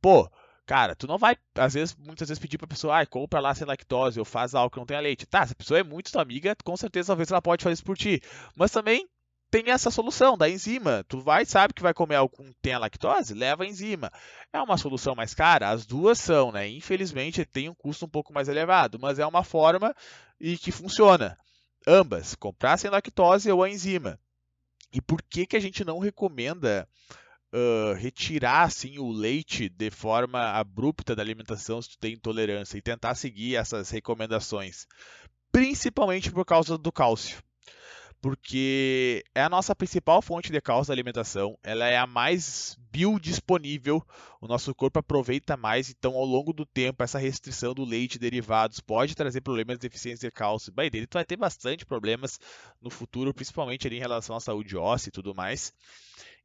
Pô, 0.00 0.30
Cara, 0.66 0.94
tu 0.94 1.06
não 1.06 1.18
vai, 1.18 1.36
às 1.56 1.74
vezes, 1.74 1.94
muitas 1.94 2.28
vezes 2.28 2.40
pedir 2.40 2.56
pra 2.56 2.66
pessoa, 2.66 3.00
ah, 3.00 3.06
compra 3.06 3.38
lá 3.38 3.54
sem 3.54 3.66
lactose 3.66 4.18
ou 4.18 4.24
faz 4.24 4.54
algo 4.54 4.70
que 4.70 4.78
não 4.78 4.86
tenha 4.86 5.00
leite. 5.00 5.26
Tá, 5.26 5.46
se 5.46 5.52
a 5.52 5.56
pessoa 5.56 5.80
é 5.80 5.82
muito 5.82 6.10
tua 6.10 6.22
amiga, 6.22 6.56
com 6.64 6.76
certeza 6.76 7.08
talvez 7.08 7.30
ela 7.30 7.42
pode 7.42 7.62
fazer 7.62 7.74
isso 7.74 7.84
por 7.84 7.96
ti. 7.98 8.22
Mas 8.56 8.70
também 8.70 9.06
tem 9.50 9.70
essa 9.70 9.90
solução 9.90 10.38
da 10.38 10.48
enzima. 10.48 11.04
Tu 11.06 11.20
vai, 11.20 11.44
sabe 11.44 11.74
que 11.74 11.82
vai 11.82 11.92
comer 11.92 12.16
algo 12.16 12.34
que 12.34 12.54
tenha 12.62 12.78
lactose? 12.78 13.34
Leva 13.34 13.62
a 13.62 13.66
enzima. 13.66 14.10
É 14.52 14.60
uma 14.60 14.78
solução 14.78 15.14
mais 15.14 15.34
cara? 15.34 15.68
As 15.68 15.84
duas 15.84 16.18
são, 16.18 16.50
né? 16.50 16.66
Infelizmente 16.68 17.44
tem 17.44 17.68
um 17.68 17.74
custo 17.74 18.06
um 18.06 18.08
pouco 18.08 18.32
mais 18.32 18.48
elevado, 18.48 18.98
mas 18.98 19.18
é 19.18 19.26
uma 19.26 19.44
forma 19.44 19.94
e 20.40 20.56
que 20.56 20.72
funciona. 20.72 21.36
Ambas, 21.86 22.34
comprar 22.34 22.78
sem 22.78 22.90
lactose 22.90 23.50
ou 23.52 23.62
a 23.62 23.68
enzima. 23.68 24.18
E 24.92 25.00
por 25.00 25.22
que, 25.22 25.46
que 25.46 25.56
a 25.56 25.60
gente 25.60 25.84
não 25.84 25.98
recomenda 25.98 26.88
uh, 27.54 27.94
retirar 27.94 28.64
assim 28.64 28.98
o 28.98 29.10
leite 29.10 29.68
de 29.68 29.90
forma 29.90 30.40
abrupta 30.50 31.14
da 31.14 31.22
alimentação 31.22 31.80
se 31.80 31.90
tu 31.90 31.98
tem 31.98 32.14
intolerância 32.14 32.76
e 32.76 32.82
tentar 32.82 33.14
seguir 33.14 33.54
essas 33.54 33.90
recomendações, 33.90 34.86
principalmente 35.52 36.30
por 36.30 36.44
causa 36.44 36.76
do 36.76 36.90
cálcio 36.90 37.42
porque 38.24 39.22
é 39.34 39.42
a 39.42 39.50
nossa 39.50 39.76
principal 39.76 40.22
fonte 40.22 40.50
de 40.50 40.58
cálcio 40.58 40.88
da 40.88 40.94
alimentação, 40.94 41.58
ela 41.62 41.86
é 41.86 41.98
a 41.98 42.06
mais 42.06 42.74
biodisponível, 42.90 44.02
o 44.40 44.46
nosso 44.46 44.74
corpo 44.74 44.98
aproveita 44.98 45.58
mais, 45.58 45.90
então 45.90 46.14
ao 46.14 46.24
longo 46.24 46.50
do 46.50 46.64
tempo 46.64 47.02
essa 47.02 47.18
restrição 47.18 47.74
do 47.74 47.84
leite 47.84 48.18
derivados 48.18 48.80
pode 48.80 49.14
trazer 49.14 49.42
problemas 49.42 49.76
de 49.76 49.82
deficiência 49.82 50.30
de 50.30 50.34
cálcio. 50.34 50.72
Bem, 50.72 50.90
dele 50.90 51.06
tu 51.06 51.18
vai 51.18 51.24
ter 51.26 51.36
bastante 51.36 51.84
problemas 51.84 52.40
no 52.80 52.88
futuro, 52.88 53.34
principalmente 53.34 53.86
ali 53.86 53.98
em 53.98 54.00
relação 54.00 54.34
à 54.34 54.40
saúde 54.40 54.74
óssea 54.74 55.10
e 55.10 55.12
tudo 55.12 55.34
mais. 55.34 55.70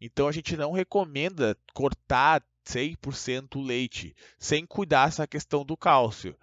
Então 0.01 0.27
a 0.27 0.33
gente 0.33 0.57
não 0.57 0.73
recomenda 0.73 1.57
cortar 1.73 2.43
100% 2.67 3.55
o 3.55 3.61
leite, 3.61 4.13
sem 4.37 4.65
cuidar 4.65 5.07
essa 5.07 5.25
questão 5.25 5.63
do 5.63 5.77
cálcio. 5.77 6.35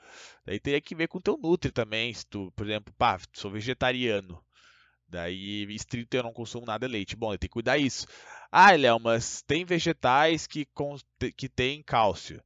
Daí 0.46 0.58
teria 0.58 0.80
que 0.80 0.94
ver 0.94 1.08
com 1.08 1.18
o 1.18 1.20
teu 1.22 1.36
nutri 1.36 1.70
também, 1.70 2.14
se 2.14 2.24
tu, 2.24 2.50
por 2.56 2.64
exemplo, 2.64 2.94
pá, 2.96 3.20
sou 3.34 3.50
vegetariano, 3.50 4.42
Daí, 5.08 5.66
estrito 5.70 6.16
eu 6.16 6.22
não 6.22 6.32
consumo 6.32 6.66
nada 6.66 6.86
de 6.86 6.92
leite. 6.92 7.16
Bom, 7.16 7.32
eu 7.32 7.38
tenho 7.38 7.48
que 7.48 7.54
cuidar 7.54 7.78
isso. 7.78 8.06
Ah, 8.50 8.72
Léo, 8.72 8.98
mas 9.00 9.42
tem 9.42 9.64
vegetais 9.64 10.46
que, 10.46 10.66
que 11.36 11.48
tem 11.48 11.82
cálcio. 11.82 12.42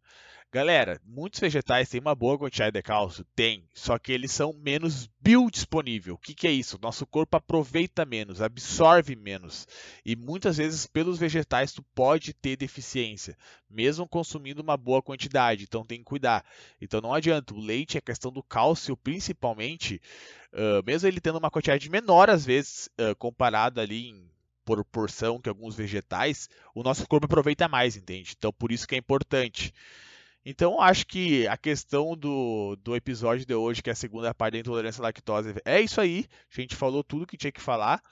Galera, 0.53 1.01
muitos 1.07 1.39
vegetais 1.39 1.89
têm 1.89 2.01
uma 2.01 2.13
boa 2.13 2.37
quantidade 2.37 2.73
de 2.73 2.83
cálcio? 2.83 3.25
Tem, 3.37 3.63
só 3.73 3.97
que 3.97 4.11
eles 4.11 4.33
são 4.33 4.53
menos 4.53 5.09
biodisponível. 5.21 6.15
O 6.15 6.19
que, 6.19 6.35
que 6.35 6.49
é 6.49 6.51
isso? 6.51 6.77
Nosso 6.83 7.07
corpo 7.07 7.37
aproveita 7.37 8.05
menos, 8.05 8.43
absorve 8.43 9.15
menos. 9.15 9.69
E 10.05 10.17
muitas 10.17 10.57
vezes, 10.57 10.89
pelos 10.89 11.21
vegetais, 11.21 11.73
tu 11.73 11.85
pode 11.95 12.33
ter 12.33 12.57
deficiência, 12.57 13.39
mesmo 13.71 14.09
consumindo 14.09 14.61
uma 14.61 14.77
boa 14.77 15.01
quantidade. 15.01 15.63
Então 15.63 15.85
tem 15.85 16.01
que 16.01 16.05
cuidar. 16.05 16.45
Então 16.81 17.01
não 17.01 17.15
adianta. 17.15 17.55
O 17.55 17.61
leite, 17.61 17.97
a 17.97 18.01
questão 18.03 18.33
do 18.33 18.43
cálcio, 18.43 18.97
principalmente, 18.97 20.03
uh, 20.53 20.85
mesmo 20.85 21.07
ele 21.07 21.21
tendo 21.21 21.39
uma 21.39 21.51
quantidade 21.53 21.89
menor, 21.89 22.29
às 22.29 22.45
vezes, 22.45 22.91
uh, 23.01 23.15
comparado 23.15 23.81
ali 23.81 24.09
em 24.09 24.29
proporção 24.65 25.41
que 25.41 25.49
alguns 25.49 25.77
vegetais, 25.77 26.49
o 26.75 26.83
nosso 26.83 27.07
corpo 27.07 27.27
aproveita 27.27 27.69
mais, 27.69 27.97
entende? 27.97 28.35
Então 28.37 28.53
por 28.53 28.73
isso 28.73 28.89
que 28.89 28.97
é 28.97 28.99
importante. 28.99 29.73
Então, 30.45 30.81
acho 30.81 31.07
que 31.07 31.47
a 31.47 31.57
questão 31.57 32.17
do, 32.17 32.77
do 32.83 32.97
episódio 32.97 33.45
de 33.45 33.55
hoje, 33.55 33.83
que 33.83 33.91
é 33.91 33.93
a 33.93 33.97
segunda 33.97 34.35
parte 34.35 34.55
da 34.55 34.61
intolerância 34.61 35.01
à 35.01 35.05
lactose, 35.05 35.55
é 35.65 35.81
isso 35.81 36.01
aí. 36.01 36.27
A 36.51 36.61
gente 36.61 36.75
falou 36.75 37.05
tudo 37.05 37.27
que 37.27 37.37
tinha 37.37 37.53
que 37.53 37.61
falar. 37.61 38.03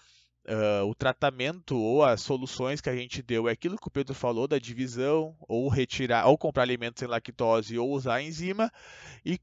Uh, 0.47 0.85
o 0.87 0.95
tratamento 0.95 1.77
ou 1.77 2.03
as 2.03 2.23
soluções 2.23 2.81
que 2.81 2.89
a 2.89 2.97
gente 2.97 3.23
deu 3.23 3.49
é 3.49 3.53
aquilo 3.53 3.77
que 3.77 3.89
o 3.89 3.91
Pedro 3.91 4.15
falou 4.15 4.49
da 4.49 4.59
divisão, 4.59 5.37
ou 5.47 5.69
retirar, 5.69 6.27
ou 6.27 6.39
comprar 6.39 6.63
alimentos 6.63 7.01
sem 7.01 7.09
lactose, 7.09 7.79
ou 7.79 7.91
usar 7.91 8.23
enzima. 8.23 8.71
E 9.25 9.39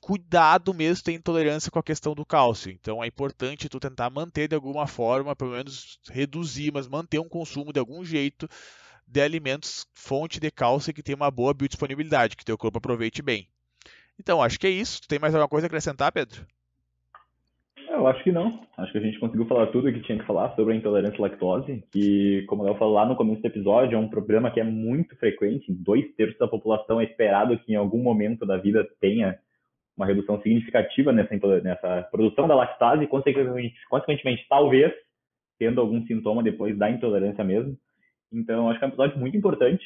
cuidado 0.00 0.74
mesmo 0.74 1.04
ter 1.04 1.12
intolerância 1.12 1.70
com 1.70 1.78
a 1.78 1.82
questão 1.82 2.14
do 2.14 2.26
cálcio. 2.26 2.70
Então 2.70 3.02
é 3.02 3.06
importante 3.06 3.68
tu 3.68 3.80
tentar 3.80 4.10
manter 4.10 4.48
de 4.48 4.54
alguma 4.54 4.86
forma, 4.86 5.34
pelo 5.34 5.52
menos 5.52 5.98
reduzir, 6.10 6.72
mas 6.72 6.86
manter 6.86 7.18
um 7.20 7.28
consumo 7.28 7.72
de 7.72 7.80
algum 7.80 8.04
jeito 8.04 8.48
de 9.06 9.20
alimentos 9.20 9.86
fonte 9.94 10.40
de 10.40 10.50
cálcio 10.50 10.92
que 10.92 11.02
tem 11.02 11.14
uma 11.14 11.30
boa 11.30 11.54
biodisponibilidade, 11.54 12.36
que 12.36 12.44
teu 12.44 12.58
corpo 12.58 12.78
aproveite 12.78 13.22
bem. 13.22 13.48
Então, 14.18 14.42
acho 14.42 14.58
que 14.58 14.66
é 14.66 14.70
isso. 14.70 15.02
Tu 15.02 15.08
tem 15.08 15.18
mais 15.18 15.34
alguma 15.34 15.48
coisa 15.48 15.66
a 15.66 15.68
acrescentar, 15.68 16.12
Pedro? 16.12 16.46
Eu 17.88 18.06
acho 18.08 18.22
que 18.24 18.32
não. 18.32 18.60
Acho 18.76 18.92
que 18.92 18.98
a 18.98 19.00
gente 19.00 19.18
conseguiu 19.18 19.46
falar 19.46 19.68
tudo 19.68 19.88
o 19.88 19.92
que 19.92 20.02
tinha 20.02 20.18
que 20.18 20.26
falar 20.26 20.54
sobre 20.56 20.74
a 20.74 20.76
intolerância 20.76 21.18
à 21.18 21.22
lactose, 21.22 21.84
que, 21.92 22.44
como 22.48 22.66
eu 22.66 22.74
falei 22.76 22.94
lá 22.94 23.06
no 23.06 23.16
começo 23.16 23.40
do 23.40 23.46
episódio, 23.46 23.96
é 23.96 23.98
um 23.98 24.08
problema 24.08 24.50
que 24.50 24.60
é 24.60 24.64
muito 24.64 25.16
frequente. 25.16 25.72
Dois 25.72 26.04
terços 26.16 26.38
da 26.38 26.48
população 26.48 27.00
é 27.00 27.04
esperado 27.04 27.58
que 27.58 27.72
em 27.72 27.76
algum 27.76 28.02
momento 28.02 28.44
da 28.44 28.56
vida 28.56 28.86
tenha 29.00 29.38
uma 29.96 30.06
redução 30.06 30.40
significativa 30.42 31.12
nessa, 31.12 31.36
nessa 31.62 32.02
produção 32.10 32.48
da 32.48 32.54
lactase 32.54 33.06
consequentemente, 33.06 33.76
consequentemente, 33.88 34.44
talvez 34.48 34.92
tendo 35.58 35.80
algum 35.80 36.04
sintoma 36.04 36.42
depois 36.42 36.76
da 36.76 36.90
intolerância 36.90 37.44
mesmo. 37.44 37.78
Então, 38.34 38.68
acho 38.68 38.78
que 38.78 38.84
é 38.84 38.88
um 38.88 38.90
episódio 38.90 39.18
muito 39.18 39.36
importante, 39.36 39.84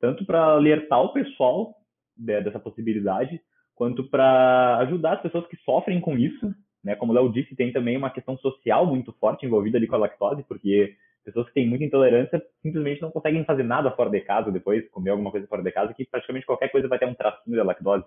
tanto 0.00 0.26
para 0.26 0.44
alertar 0.44 1.00
o 1.00 1.12
pessoal 1.12 1.74
dessa 2.16 2.58
possibilidade, 2.58 3.40
quanto 3.74 4.04
para 4.04 4.78
ajudar 4.78 5.14
as 5.14 5.22
pessoas 5.22 5.46
que 5.46 5.56
sofrem 5.58 6.00
com 6.00 6.16
isso. 6.16 6.54
Né? 6.82 6.94
Como 6.96 7.12
o 7.12 7.14
Léo 7.14 7.32
disse, 7.32 7.56
tem 7.56 7.72
também 7.72 7.96
uma 7.96 8.10
questão 8.10 8.36
social 8.38 8.86
muito 8.86 9.12
forte 9.14 9.46
envolvida 9.46 9.78
ali 9.78 9.86
com 9.86 9.94
a 9.94 9.98
lactose, 9.98 10.44
porque 10.44 10.94
pessoas 11.24 11.46
que 11.48 11.54
têm 11.54 11.68
muita 11.68 11.84
intolerância 11.84 12.42
simplesmente 12.62 13.00
não 13.00 13.10
conseguem 13.10 13.44
fazer 13.44 13.62
nada 13.62 13.90
fora 13.92 14.10
de 14.10 14.20
casa 14.20 14.52
depois, 14.52 14.88
comer 14.90 15.10
alguma 15.10 15.30
coisa 15.30 15.46
fora 15.46 15.62
de 15.62 15.72
casa, 15.72 15.94
que 15.94 16.04
praticamente 16.04 16.46
qualquer 16.46 16.68
coisa 16.68 16.86
vai 16.86 16.98
ter 16.98 17.06
um 17.06 17.14
tracinho 17.14 17.56
da 17.56 17.64
lactose. 17.64 18.04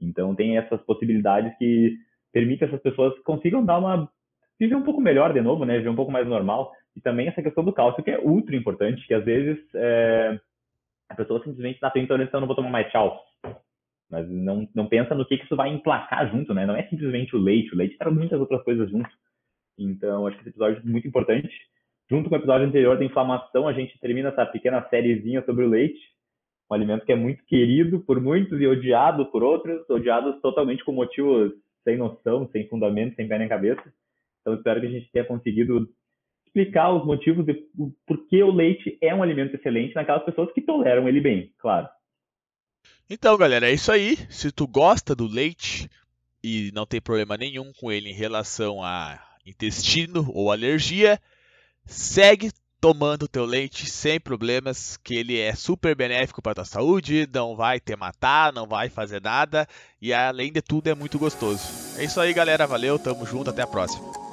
Então 0.00 0.34
tem 0.34 0.56
essas 0.56 0.80
possibilidades 0.82 1.56
que 1.58 1.96
permitem 2.32 2.68
essas 2.68 2.80
pessoas 2.80 3.18
consigam 3.20 3.64
dar 3.64 3.78
uma 3.78 4.08
viver 4.58 4.74
um 4.74 4.82
pouco 4.82 5.00
melhor 5.00 5.32
de 5.32 5.40
novo, 5.40 5.64
né? 5.64 5.78
Viver 5.78 5.90
um 5.90 5.96
pouco 5.96 6.12
mais 6.12 6.26
normal. 6.26 6.72
E 6.94 7.00
também 7.00 7.28
essa 7.28 7.42
questão 7.42 7.64
do 7.64 7.72
cálcio, 7.72 8.02
que 8.02 8.10
é 8.10 8.18
ultra 8.18 8.56
importante, 8.56 9.06
que 9.06 9.14
às 9.14 9.24
vezes 9.24 9.58
é, 9.74 10.40
a 11.08 11.14
pessoa 11.14 11.40
simplesmente 11.40 11.74
está 11.74 11.90
tentando, 11.90 12.22
então 12.22 12.40
não 12.40 12.46
vou 12.46 12.56
tomar 12.56 12.70
mais 12.70 12.90
tchau. 12.90 13.22
Mas 14.10 14.28
não, 14.28 14.68
não 14.74 14.86
pensa 14.86 15.14
no 15.14 15.26
que, 15.26 15.36
que 15.36 15.44
isso 15.44 15.56
vai 15.56 15.68
emplacar 15.68 16.30
junto, 16.30 16.54
né? 16.54 16.64
Não 16.64 16.76
é 16.76 16.84
simplesmente 16.84 17.34
o 17.34 17.38
leite, 17.38 17.74
o 17.74 17.76
leite 17.76 17.98
traz 17.98 18.14
muitas 18.14 18.40
outras 18.40 18.62
coisas 18.62 18.90
junto. 18.90 19.10
Então, 19.78 20.26
acho 20.26 20.36
que 20.36 20.42
esse 20.42 20.50
episódio 20.50 20.80
é 20.82 20.88
muito 20.88 21.06
importante. 21.06 21.50
Junto 22.08 22.28
com 22.28 22.36
o 22.36 22.38
episódio 22.38 22.66
anterior 22.66 22.96
da 22.96 23.04
inflamação, 23.04 23.66
a 23.66 23.72
gente 23.72 23.98
termina 23.98 24.28
essa 24.28 24.46
pequena 24.46 24.80
sériezinha 24.88 25.44
sobre 25.44 25.64
o 25.64 25.68
leite, 25.68 26.00
um 26.70 26.74
alimento 26.74 27.04
que 27.04 27.12
é 27.12 27.16
muito 27.16 27.44
querido 27.44 28.00
por 28.00 28.20
muitos 28.20 28.60
e 28.60 28.66
odiado 28.66 29.26
por 29.26 29.42
outros, 29.42 29.88
odiados 29.90 30.40
totalmente 30.40 30.84
com 30.84 30.92
motivos 30.92 31.52
sem 31.84 31.96
noção, 31.96 32.48
sem 32.52 32.68
fundamento, 32.68 33.14
sem 33.16 33.28
pé 33.28 33.38
nem 33.38 33.48
cabeça. 33.48 33.82
Então, 34.46 34.54
espero 34.54 34.80
que 34.80 34.86
a 34.86 34.90
gente 34.90 35.10
tenha 35.10 35.24
conseguido 35.24 35.88
explicar 36.46 36.92
os 36.92 37.04
motivos 37.04 37.44
de 37.44 37.54
por 38.06 38.28
que 38.28 38.40
o 38.44 38.52
leite 38.52 38.96
é 39.02 39.12
um 39.12 39.20
alimento 39.20 39.56
excelente 39.56 39.96
naquelas 39.96 40.24
pessoas 40.24 40.52
que 40.52 40.60
toleram 40.60 41.08
ele 41.08 41.20
bem, 41.20 41.52
claro. 41.58 41.88
Então, 43.10 43.36
galera, 43.36 43.68
é 43.68 43.72
isso 43.72 43.90
aí. 43.90 44.16
Se 44.30 44.52
tu 44.52 44.68
gosta 44.68 45.16
do 45.16 45.26
leite 45.26 45.90
e 46.44 46.70
não 46.72 46.86
tem 46.86 47.00
problema 47.00 47.36
nenhum 47.36 47.72
com 47.72 47.90
ele 47.90 48.10
em 48.10 48.14
relação 48.14 48.84
a 48.84 49.20
intestino 49.44 50.30
ou 50.32 50.52
alergia, 50.52 51.18
segue 51.84 52.52
tomando 52.80 53.24
o 53.24 53.28
teu 53.28 53.44
leite 53.44 53.86
sem 53.86 54.20
problemas, 54.20 54.96
que 54.96 55.16
ele 55.16 55.40
é 55.40 55.56
super 55.56 55.96
benéfico 55.96 56.40
para 56.40 56.54
tua 56.54 56.64
saúde, 56.64 57.28
não 57.32 57.56
vai 57.56 57.80
te 57.80 57.96
matar, 57.96 58.52
não 58.52 58.66
vai 58.66 58.88
fazer 58.88 59.20
nada 59.20 59.66
e 60.00 60.12
além 60.12 60.52
de 60.52 60.62
tudo 60.62 60.88
é 60.88 60.94
muito 60.94 61.18
gostoso. 61.18 61.64
É 61.98 62.04
isso 62.04 62.20
aí, 62.20 62.32
galera, 62.32 62.66
valeu, 62.66 62.96
tamo 62.96 63.26
junto, 63.26 63.50
até 63.50 63.62
a 63.62 63.66
próxima. 63.66 64.25